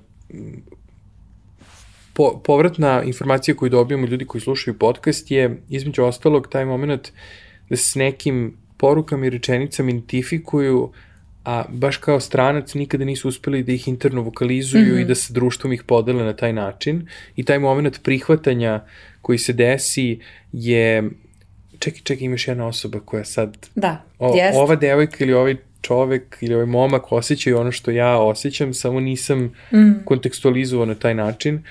[2.15, 7.11] po, povratna informacija koju dobijamo ljudi koji slušaju podcast je između ostalog taj moment
[7.69, 10.91] da se s nekim porukama i rečenicama identifikuju,
[11.45, 15.01] a baš kao stranac nikada nisu uspeli da ih interno vokalizuju mm -hmm.
[15.01, 17.07] i da sa društvom ih podele na taj način.
[17.35, 18.83] I taj moment prihvatanja
[19.21, 20.19] koji se desi
[20.51, 21.09] je
[21.79, 23.57] čekaj, čekaj, imaš jedna osoba koja sad...
[23.75, 24.57] Da, o, jest.
[24.57, 29.53] Ova devojka ili ovaj čovek ili ovaj momak osjećaju ono što ja osjećam, samo nisam
[29.73, 29.91] mm.
[30.05, 31.63] kontekstualizovao na taj način.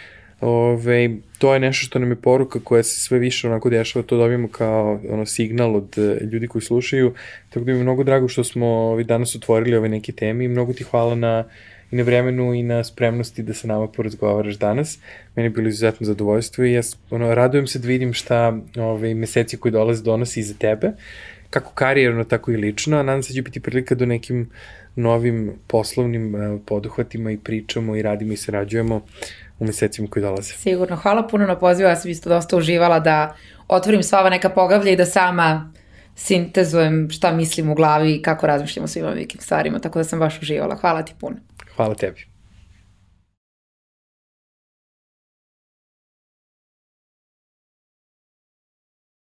[0.46, 4.16] Ove, to je nešto što nam je poruka koja se sve više onako dešava, to
[4.16, 7.14] dobijemo kao ono, signal od e, ljudi koji slušaju,
[7.48, 10.48] tako da mi je mnogo drago što smo ovaj, danas otvorili ove neke teme i
[10.48, 11.44] mnogo ti hvala na
[11.90, 14.98] i na vremenu i na spremnosti da sa nama porazgovaraš danas.
[15.36, 19.56] Meni je bilo izuzetno zadovoljstvo i ja ono, radujem se da vidim šta ovaj, meseci
[19.56, 20.92] koji dolaze donosi iza tebe,
[21.50, 24.50] kako karijerno, tako i lično, a nadam se da će biti prilika do nekim
[24.96, 29.00] novim poslovnim uh, poduhvatima i pričamo i radimo i sarađujemo
[29.58, 30.52] u mesecima koji dolaze.
[30.52, 30.96] Sigurno.
[30.96, 31.88] Hvala puno na pozivu.
[31.88, 33.34] Ja sam isto dosta uživala da
[33.68, 35.72] otvorim sva ova neka poglavlja i da sama
[36.14, 39.78] sintezujem šta mislim u glavi i kako razmišljam o svim ovim stvarima.
[39.78, 40.76] Tako da sam baš uživala.
[40.76, 41.36] Hvala ti puno.
[41.76, 42.33] Hvala tebi.